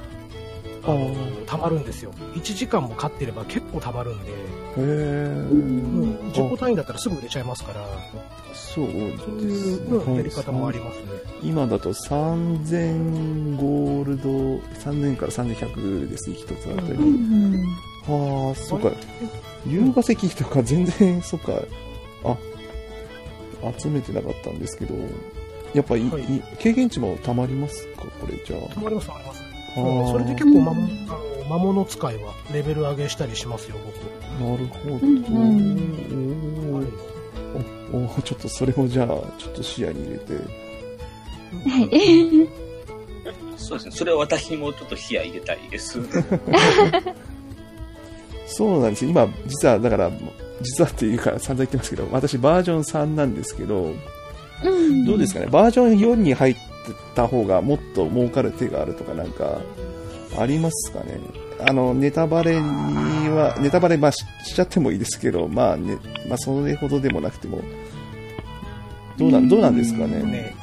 [0.84, 1.14] あの
[1.46, 2.12] 溜まるんですよ。
[2.34, 4.30] 1時間も飼ってれば結構溜まるんで。
[4.30, 4.34] へ
[4.76, 7.86] え、うん、10個単位だったらすぐ売れちゃいますから。
[8.54, 9.88] そうですね。
[9.88, 11.04] そういうやり方もありますね。
[11.42, 14.30] 今だと3000ゴールド
[14.80, 16.30] 3000から3100です。
[16.30, 17.64] ね1つあたり、うん、
[18.06, 18.90] ああそうか。
[19.66, 21.52] 龍河石とか全然そっか。
[22.24, 22.36] あ
[23.78, 24.94] 集めてなかったんですけど、
[25.74, 26.24] やっぱり、はい、
[26.59, 28.02] 経験値もたまりますか？
[28.20, 28.61] これじゃあ。
[28.74, 29.42] たまります、たまります。
[30.12, 33.94] それで結構魔物、あの魔物使いはレベル上げしたりしますよ、僕。
[34.50, 34.94] なるほど。
[34.96, 35.14] うん
[37.54, 39.06] はい、おおちょっとそれもじゃあ、
[39.38, 40.34] ちょっと視野に入れて。
[40.34, 40.40] は
[41.80, 42.48] い。
[43.56, 43.92] そうですね。
[43.92, 45.98] それは私もちょっと視野入れたいです。
[48.46, 49.11] そうなんですよ。
[49.11, 50.11] 今、実は、だから、
[50.62, 53.92] 実はっていうか散々言ってますけど、私バージョン3なんですけど、
[54.64, 56.61] うん、どうですかね、バージョン4に入って
[57.14, 59.61] た方がもっと儲かる手があるとかなんか、
[60.38, 61.20] ありますかね？
[61.61, 65.98] あの、ネタバレには、ネタバレまあしちゃってもいいですけど、まあね、
[66.28, 67.61] まあそれほどでもなくても、
[69.16, 70.22] どうなん、どうなんですかね？
[70.22, 70.54] ね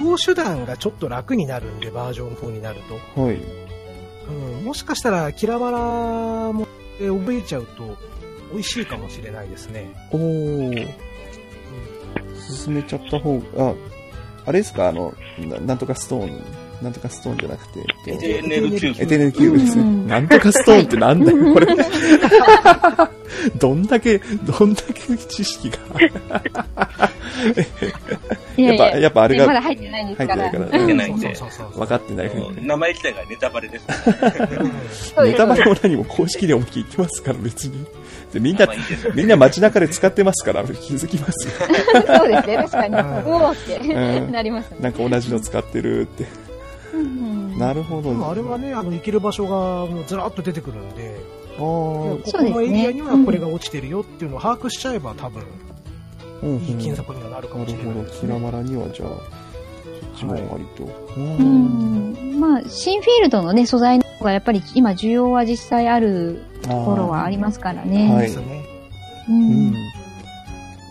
[0.00, 2.80] 移動手段がちょっと楽になるんで、バージョン4になる
[3.14, 3.20] と。
[3.20, 3.40] はい。
[4.28, 5.78] うん、もしかしたら、キラバラ
[6.52, 6.66] も
[6.98, 7.96] 覚えちゃうと、
[8.52, 9.86] 美味しいかもしれないですね。
[10.12, 10.88] おー。
[12.64, 13.74] 進めちゃった方が、あ、
[14.46, 14.88] あれですか？
[14.88, 16.40] あのな、なんとかストーン。
[16.82, 19.02] なんとかストーンじゃなくて、エテーネルキューブ。
[19.02, 19.82] エテーネルキューブですね。
[20.06, 21.66] なんとかストーンってなんだよ、これ。
[23.58, 25.78] どんだけ、どんだけ知識が。
[28.58, 29.46] やっぱ、やっぱあれが。
[29.46, 30.42] まだ入ってないんですから。
[30.42, 30.78] 入ってないから。
[30.78, 31.34] 入ってないんで。
[31.74, 32.30] 分かってない。
[32.60, 33.86] 名前自体がネタバレです。
[35.24, 37.86] ネタバレも何も公式でも聞いてますから、別に。
[38.32, 38.66] でみんな、
[39.14, 41.54] みんな街中で使ってますから、気づきますよ。
[42.06, 42.94] そうですね、確かに。
[42.96, 43.78] うおって、
[44.30, 46.26] なりますなんか同じの使ってるって。
[47.58, 48.24] なるほど、ね。
[48.24, 51.16] あれはね、あの、行ける場所がもうずらっと出てくるんで、
[51.56, 55.42] あここのエリアにはこれが落ちてるよっていうのを把握しちゃえば多分、
[56.62, 58.20] いい金策にはなるかもしれない、ね、なるほど。
[58.20, 59.08] キラマラにはじゃあ、
[60.16, 60.84] 一番割と。
[61.16, 62.40] うん。
[62.40, 68.12] まあ、新フィールドのね、素材の方がやっぱり今需要は実際あるところはありますからね。
[68.12, 68.30] はい。
[69.28, 69.72] うん。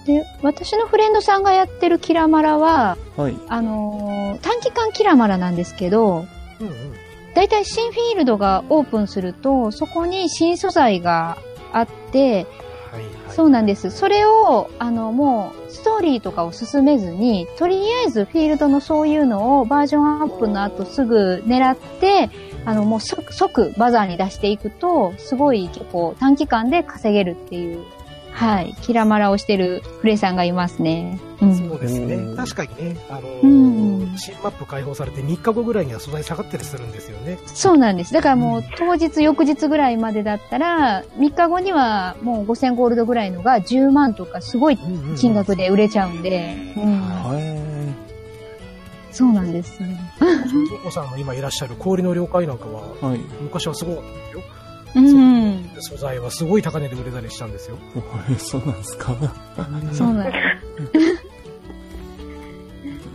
[0.05, 6.25] で、私のフレンドさんがやってるキラマラは、はい、あのー、短期間キラマラなんですけど、
[6.59, 6.93] うんうん、
[7.33, 11.37] だいたい新フィールドがオープンすると、そこに新素材が
[11.73, 12.45] あって、
[13.35, 13.91] そうなんです。
[13.91, 22.29] それを、あの、もう、ストーリーとかを進めずに、とりあえずフィールドのそういうのをバージョンアップの後すぐ狙って、
[22.63, 27.83] あの、もう即、即バザーに出していくと、すごい結構短期間で稼げるっていう
[28.35, 28.75] はい。
[28.81, 31.21] キラマラをしてるフレさんがいますね。
[31.41, 32.35] うん、そうですね。
[32.35, 37.39] 確かにね、あのー、うん、新マップ開放されて3日後ぐらいには素材下がったりするんですよね。
[37.45, 38.11] そうなんです。
[38.11, 44.77] だからもう、当日、翌日ぐらいまでだったら、3日後にはもう5000ゴールドぐらいのが10万とかすごい
[45.17, 46.57] 金額で売れちゃうんで。
[46.75, 47.95] うん、
[49.13, 49.97] そうなんですね。
[50.19, 54.03] ジコさんの今いらっしゃる氷の了解なんかは、はい、昔はすごかっ
[54.93, 55.21] たんですよ。
[55.21, 57.77] うん、素材はすごい高値で売れたりしたんですよ。
[58.37, 59.15] そうなんですか？
[59.93, 60.41] そうなんです。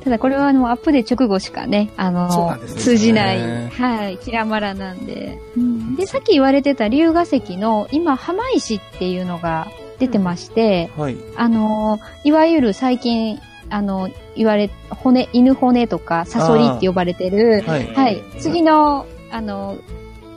[0.05, 5.39] ただこれはあのアップデー直後しかね、あの、ね、通じない、はい、キラマラなんで。
[5.57, 11.17] うんで、さっき言われてた龍河石の、今、浜石っていうのが出てまして、はい。
[11.37, 13.39] あの、いわゆる最近、
[13.69, 18.23] あの、言われ、骨、犬骨とか、サソリって呼ばれてる、はい、はい。
[18.39, 19.77] 次の、あの、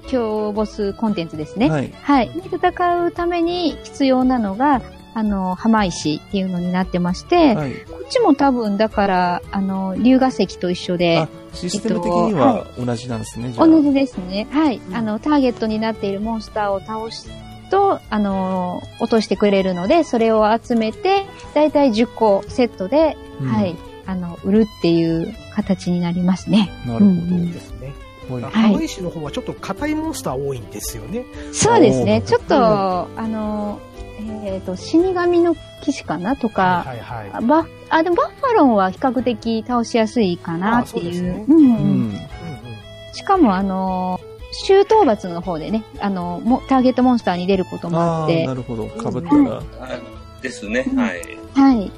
[0.04, 1.70] 強ボスコンテンツですね。
[1.70, 1.94] はい。
[2.02, 2.30] はい。
[2.30, 4.82] に戦うために必要なのが、
[5.16, 14.48] あの、浜石っていうのになってまして、はい、こっちも多分、だから、あの、龍河石と一緒で、システム的には同じなんですね、はい、同じですね。
[14.52, 14.96] はい、うん。
[14.96, 17.30] あの、ターゲットになっているモンスターを倒す
[17.70, 23.76] と、あの、落としてくれるので、それを集めて、だいたい10個セットで、うん、はい、
[24.08, 26.72] あの、売るっていう形になりますね。
[26.88, 27.73] なるほどです
[28.30, 28.36] ね。
[28.36, 31.26] うん、ハワイ市の方はちょっと硬いモンスター多いんですよね。
[31.52, 32.22] そうですね。
[32.26, 33.80] ちょっと、あの、
[34.44, 41.22] えっ、ー、と、死神の騎士かなとか、はいはいはい、バあ、でもバッファロンは比較的倒しやすいかなっていう。
[41.22, 41.70] うね、うん、う
[42.10, 42.20] ん、
[43.14, 44.20] しかも、あの、
[44.54, 48.46] 周討伐の方でね、あの、もターゲットモンスターに出ることもあって。
[48.46, 48.88] なるほど。
[48.88, 50.42] かぶったら、うん。
[50.42, 51.22] ですね、はい。
[51.54, 51.92] はい。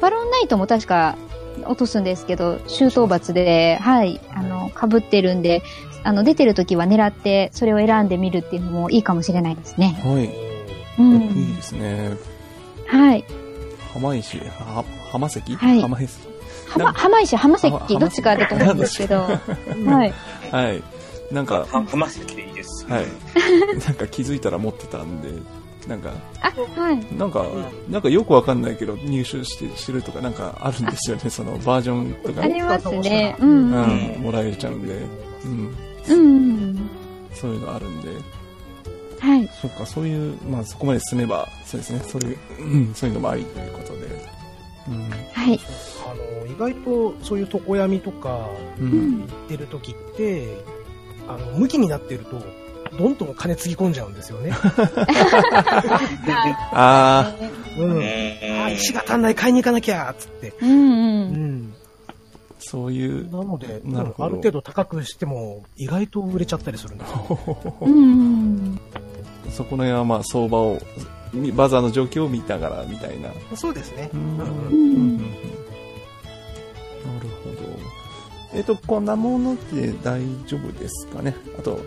[0.00, 1.16] バロンナイトも確か
[1.64, 5.62] 落とすんですけど、周討伐で、はい、あの、被ってるんで、
[6.02, 9.98] あの、出てる時は狙ってそれを選んでみるっていうのもいいかもしれないですね。
[10.02, 10.30] はい。
[10.98, 12.10] うん、いいですね。
[12.86, 13.24] はい。
[13.92, 16.18] 浜石、は浜石、はい、浜石。
[16.68, 19.20] 浜浜石、浜石、どっちかだと思うんですけど。
[19.20, 19.30] は
[20.04, 20.14] い。
[20.50, 20.82] はい。
[21.32, 22.86] なんか、浜石でいいです。
[22.88, 23.06] はい。
[23.86, 25.28] なんか気づいたら持ってたんで、
[25.88, 27.14] なんか、あ、はい。
[27.16, 27.46] なんか、
[27.88, 32.42] なんかよくわかんないけど、入手して知るとかなんかあるんですよね、 そのバージョンとか。
[32.42, 33.36] ありますね。
[33.38, 33.48] うん。
[33.48, 34.94] うん、もらえちゃうんで。
[35.44, 35.76] うん。
[36.08, 36.90] うん。
[37.32, 38.10] そういうのあるんで。
[39.20, 39.50] はい。
[39.60, 44.44] そっか、そういう、まあそこまで進めば、そうですね、そういう、うん、そういうのもありということで。
[44.88, 45.60] うん、はい。
[46.06, 50.56] あの、意外とそういう床闇とか、うん、行ってる時って、
[51.28, 52.42] あの、向きになってると、
[52.98, 54.52] どんどん金つぎ込んじゃうんですよね。
[56.72, 57.34] ああ。
[57.78, 58.02] うん。
[58.64, 60.54] あ、石が足んない、買いに行かなきゃつって。
[60.60, 60.78] うんうん。
[60.78, 61.74] うん
[62.66, 63.30] そういう。
[63.30, 67.38] なので、なるある程度高くしても、意外と売れちゃったりするんですよ。
[67.82, 68.80] うん。
[69.50, 70.80] そこの辺はまあ相場を、
[71.54, 73.30] バザーの状況を見ながらみたいな。
[73.54, 74.08] そうですね。
[74.14, 74.38] うん。
[74.38, 74.50] なる
[77.44, 77.64] ほど。
[78.54, 81.80] えっ、と、こんなものって大丈夫ですかねあと、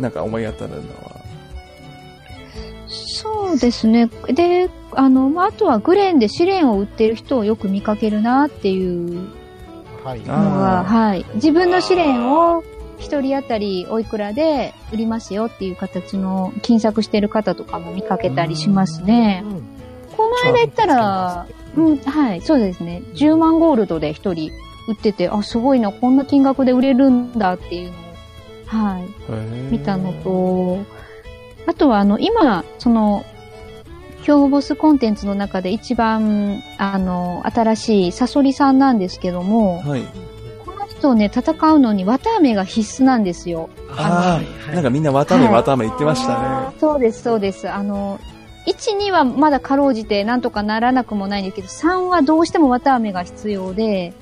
[0.00, 1.20] なんか思い当たるのは。
[2.88, 4.10] そうですね。
[4.28, 9.28] で、あの、まあ、あとはグレンで試練を売ってる人をよく見かけるなっていう
[10.04, 11.26] のが、はい。
[11.34, 12.64] 自分の試練を
[12.98, 19.44] 一人当たりおいくらで売りますよっていう形の金策してる方とかも見かけたりしますね。
[20.16, 21.46] この間言ったら、
[21.76, 23.02] うん、はい、そうですね。
[23.14, 24.50] 10万ゴールドで一人
[24.88, 28.09] 売ってて、あ、すごいな、こんな金額で売れるんだっていうのを、
[28.70, 30.84] はい、見たのと、
[31.66, 33.24] あとはあの、今、その、
[34.22, 40.04] 強ボスコンテンツの中で一番、あの、新しいサソリさんなんですけども、はい、
[41.00, 43.70] とね、戦うのに綿飴が必須なんですよ。
[43.90, 46.76] ああ、なんかみんな綿飴、綿飴言ってましたね。
[46.78, 47.68] そうです、そうです。
[47.68, 48.20] あの、
[48.66, 54.12] 1、2はまだかろうじてなんとかならなくもないんですけど、3はどうしても綿飴が必要で、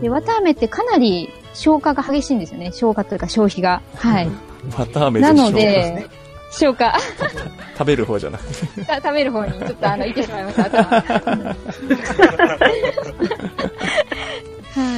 [0.00, 2.72] で、綿飴ってかなり消化が激しいんですよね。
[2.72, 3.82] 消化というか消費が。
[3.96, 4.28] はい。
[4.78, 6.06] 綿飴なので、
[6.50, 6.98] 消化。
[7.76, 8.54] 食べる方じゃなくて。
[9.02, 11.02] 食べる方にちょっとあの、行ってしまいました、は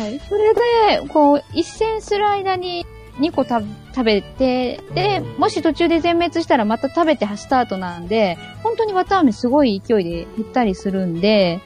[0.07, 0.21] い。
[0.29, 0.55] それ
[1.01, 2.85] で、こう、一戦する間に
[3.21, 3.65] 2個食
[4.05, 11.61] べて、で、もし途中で全滅したらまた食べてスタートなんで、本当に綿飴すごい勢いで減ったりするんで、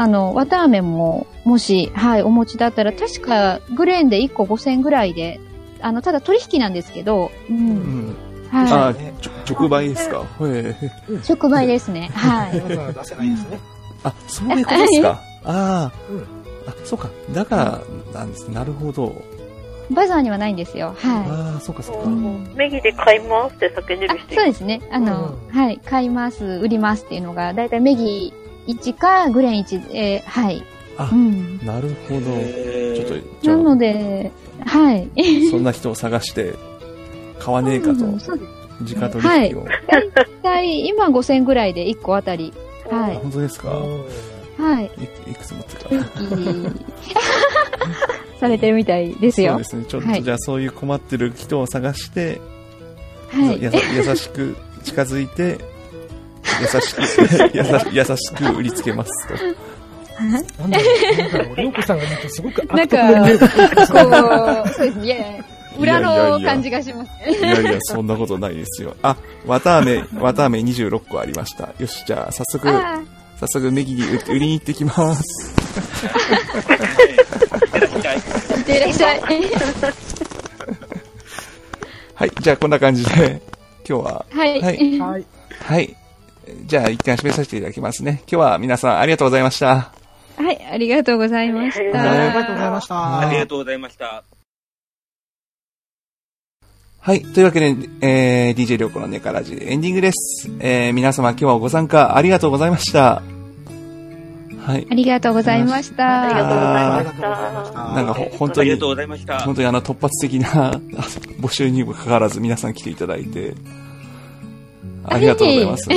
[0.00, 5.38] あの、綿飴も、もし、はい、お持ちだったら、確か、グレーンで1個5000ぐらいで、
[5.82, 7.56] あの、ただ取引なんですけど、うん。
[7.58, 8.16] うん、
[8.50, 8.72] はい。
[8.72, 8.94] あ、
[9.46, 10.24] 直売ですか？
[11.28, 12.08] 直売ですね。
[12.14, 12.52] はい。
[12.52, 13.58] 出せないですね。
[14.02, 15.20] あ、そういうことですか？
[15.44, 15.92] ああ。
[16.10, 16.26] うん
[16.66, 17.10] あ、そうか。
[17.34, 17.56] だか
[18.14, 18.48] ら、なんです。
[18.50, 19.14] なるほど。
[19.90, 20.94] バザーにはないんですよ。
[20.98, 21.28] はい。
[21.28, 22.08] ああ、そうか、そうか。
[22.54, 24.80] メギで買いますって叫んでる人そうですね。
[24.92, 25.78] あの、うん、はい。
[25.78, 28.32] 買います、売りますっていうのが、だいたいメギ
[28.66, 30.62] 1かグレン1、えー、はい。
[30.96, 32.20] あ、うん、なるほど。
[32.20, 34.30] ちょっと、なので、
[34.64, 35.08] はい。
[35.50, 36.54] そんな人を探して、
[37.38, 38.00] 買わねえかと。
[38.18, 38.50] そうです。
[38.82, 39.64] 自家取引を。
[39.64, 39.86] はい。
[39.86, 40.10] だい
[40.42, 42.52] たい今5000ぐらいで1個あたり。
[42.90, 43.16] はい。
[43.16, 43.68] 本当ですか？
[44.58, 44.90] はい。
[45.30, 45.90] いくつ持ってた？
[48.40, 49.50] されてるみたいですよ。
[49.52, 49.84] そうですね。
[49.86, 52.40] ちょっとじゃあそういう困ってる人を探して、
[53.28, 55.58] はい、や優しく近づいて、
[56.60, 57.02] 優しく
[57.92, 59.34] 優しく売りつけますと。
[60.20, 60.78] なんだ
[61.38, 65.44] ろう、りょうこさんが見るとすごくなんか、こう、そうですね。
[65.78, 67.38] 裏の感じがしますね。
[67.38, 68.96] いやいや、そんなことないですよ。
[69.02, 69.16] あ、
[69.46, 71.70] 綿あめ、綿あめ26個ありました。
[71.78, 75.54] よし、じゃあ、早速、早速、ネギに売りに行ってきます。
[78.56, 79.20] いってらっしゃい。
[82.14, 83.40] はい、じゃあこんな感じで、
[83.88, 84.60] 今日は、はい。
[84.60, 85.26] はい。
[85.62, 85.96] はい。
[86.50, 86.66] はい。
[86.66, 88.22] じゃあ一旦締めさせていただきますね。
[88.22, 89.92] 今日は皆さんありがとうございました。
[90.36, 91.80] はい、ありがとうございました。
[91.80, 93.18] ありがとうございました。
[93.18, 94.24] ありがとうございました。
[97.02, 97.22] はい。
[97.22, 100.50] というわけで、えー、DJ りょうこのネカラジエンディングです。
[100.60, 103.22] えー、皆様今日はご参加ありがとうございました。
[104.60, 104.86] はい。
[104.90, 106.22] ありがとうございました。
[106.22, 107.94] ありがとうございました。
[107.94, 109.38] なんかほ、本当に、ありがとうございました。
[109.40, 110.72] 本当にあの突発的な
[111.40, 113.54] 募集にもかかわらず皆さん来ていただいて、
[115.04, 115.88] ありがとうございます。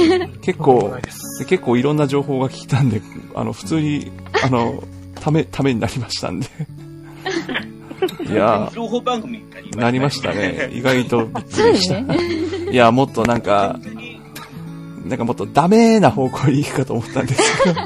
[0.42, 0.96] 結構、
[1.48, 3.02] 結構いろんな情報が聞いたんで、
[3.36, 4.12] あの、普通に、
[4.44, 4.84] あの、
[5.16, 6.48] ため、ためになりましたんで。
[8.30, 10.70] いや情報番組になりましたね。
[10.74, 12.00] 意外とびっくりした。
[12.72, 13.80] いや、もっとなんか、
[15.06, 17.82] なんかもっとダメな方向に行くかと思ったんですけど。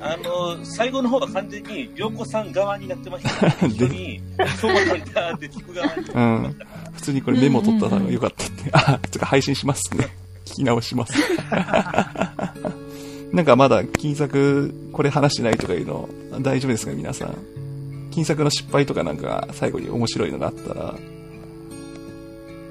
[0.00, 3.56] あの、最後の方は完全に、良子さん側になってました、ね。
[3.68, 4.20] 一緒に、
[4.60, 6.02] そうなんだって聞く側に。
[6.08, 6.56] うん。
[6.94, 8.70] 普通にこれメモ取ったのが良かったって。
[8.72, 10.08] あ、つか配信しますね。
[10.44, 11.14] 聞き直します。
[13.32, 16.08] なんかまだ金作これ話してないとかいうの
[16.40, 17.34] 大丈夫ですか皆さん？
[18.12, 20.94] 金作の失敗とかなんか最後に面白いのがあったら、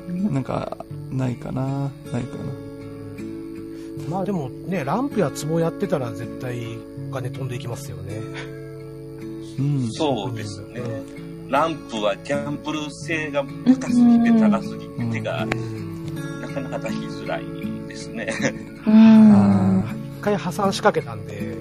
[0.07, 2.43] なんかないかなないかな
[4.09, 6.77] まあでもね、ランプや壺やってたら絶対
[7.09, 8.17] お金飛んでいきますよね。
[9.59, 9.91] うん。
[9.91, 10.81] そうですね。
[11.47, 15.45] ランプはギャンブル性が高すぎて高すぎて手が、
[16.41, 17.43] なかなか出しづらい
[17.87, 18.33] ですね。
[18.87, 19.83] うん。
[20.19, 21.55] 一回破産しかけたんで。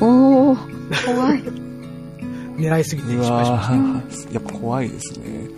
[0.00, 1.42] おお怖い。
[2.56, 4.32] 狙いすぎて失敗しました。
[4.34, 5.48] やっぱ怖いですね。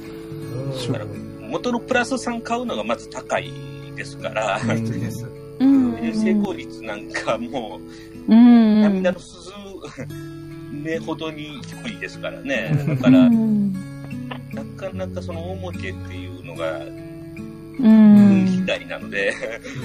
[1.57, 3.50] 元のプラス3買うのがまず高い
[3.96, 5.26] ですから、きついです。
[5.59, 7.80] 成功率なんかも
[8.28, 9.50] う、涙の鈴
[10.70, 12.72] 目 ほどに低いですからね。
[12.86, 13.30] だから、な
[14.76, 16.78] かなかその大儲けっていうのが、
[17.78, 18.46] うん。
[18.46, 19.34] 次第なので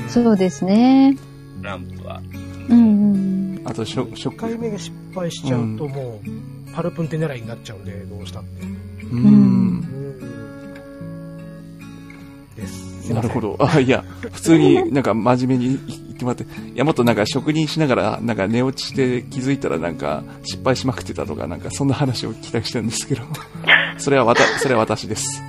[0.08, 1.18] そうですね。
[1.62, 2.22] ランプは。
[2.70, 3.62] うん。
[3.64, 8.66] あと、初、初回目が失敗しちゃうともう、パルプンテ狙いになっちゃうんで、どうしたって。
[9.12, 9.82] うん。
[13.14, 13.58] なるほど。
[13.60, 23.24] あ、いや、普通になんか真面目に言ってもらって、いや、もっとなんか職人しながら、なんか寝落ちして気づいたらなんか失敗しまくってたとか、なんかそんな話を期待してるんですけど、
[23.98, 25.44] それはわた、それは私です。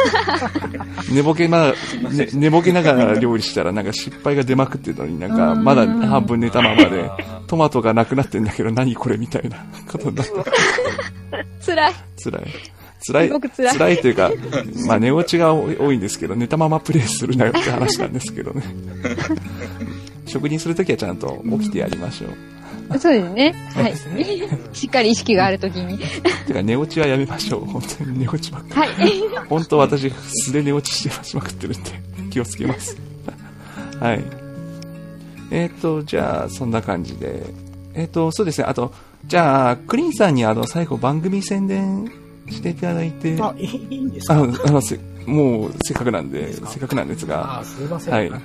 [1.12, 1.72] 寝ぼけな、
[2.12, 7.10] ね、寝ぼけながら料理したらなんか失敗が出まくってたのになんかまだ半分寝たままで
[7.46, 10.32] トマトがなくなってんだけど何これみたいなことになって。
[11.64, 11.92] 辛い。
[12.22, 12.79] 辛い。
[13.00, 14.30] 辛い、辛い辛いというか、
[14.86, 18.62] まあ寝落ちが多いんですけど、寝たままプレイするなよって話なんですけどね。
[20.26, 22.98] 職人するときはちゃんと起きてやりましょう。
[22.98, 23.54] そうですね。
[23.74, 23.94] はい。
[24.72, 25.98] しっかり意識があるときに。
[26.46, 27.64] てか寝落ちはやめましょう。
[27.64, 28.92] 本当に寝落ちばっかり。
[28.92, 29.12] はい。
[29.48, 31.90] 本当私、素で寝落ちしてしまくってるんで、
[32.30, 32.96] 気をつけます。
[34.00, 34.24] はい。
[35.52, 37.46] えっ、ー、と、じゃあ、そんな感じで。
[37.94, 38.66] えっ、ー、と、そうですね。
[38.66, 38.92] あと、
[39.26, 42.10] じゃあ、クリンさんにあの、最後番組宣伝
[42.50, 43.36] していただいて。
[43.40, 44.34] あ、いいんですか？
[44.34, 44.46] あの
[45.26, 47.60] もう、せっかくなんで、せっかくなんですが。
[47.60, 48.14] あ、すいません。
[48.14, 48.30] はい。
[48.30, 48.40] はい。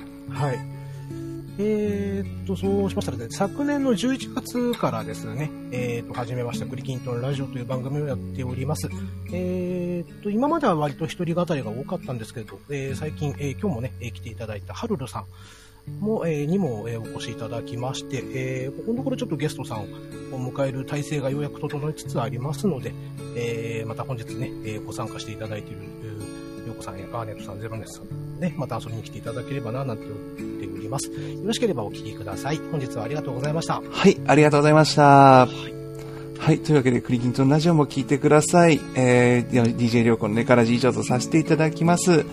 [1.58, 8.90] えー、っと、そうしましたら、ね、昨年の11月からですね、えー、っと、始めました、クリキントンラジオという番組をやっております。
[9.32, 15.24] えー、っと、今までは割と一人語りが多かったんですけど、えー、最近、えー、今日もね、えー、来ていただいたハルルさん、
[16.00, 19.86] も、えー、にも、えー、お越しいただきまして、えー、ここのところちょっとゲストさんを
[20.32, 22.92] 迎える体制がようやく整いつつありますので、
[23.36, 25.82] えー、また本日ね、えー、ご参加していただいている、
[26.66, 30.16] ようこさんやガーネットさん、ゼロネスさん、ね、また遊びに来ていただければな、なんて思っ
[30.60, 31.10] ております。
[31.10, 31.12] よ
[31.44, 32.58] ろしければお聞きください。
[32.70, 33.80] 本日はありがとうございました。
[33.80, 35.46] はい、ありがとうございました。
[35.46, 35.76] はい
[36.38, 36.60] はい。
[36.60, 38.80] というわけで、クリキントンラジオも聞いてください。
[38.94, 42.24] えー、DJ りょうこのネカラジ以上とさせていただきます。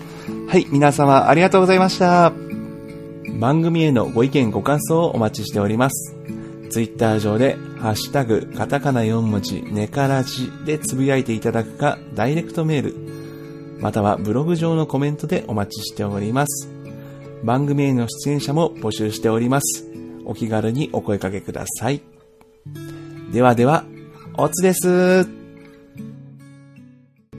[0.46, 0.66] はい。
[0.70, 2.32] 皆様、ありがとうございました。
[3.38, 6.16] 番組へのご意見ご感想をお待ちしております。
[6.70, 12.94] ツイッター上で、ハッシュタグ、カタカナ4文字、ネカラジでつぶやいていただくか、ダイレクトメール、
[13.80, 16.68] またはブログ上のコメントでお待ちしております。
[17.42, 19.84] 番組への出演者も募集しております。
[20.24, 22.00] お気軽にお声掛けください。
[23.32, 23.84] ではでは、
[24.38, 25.43] おつです。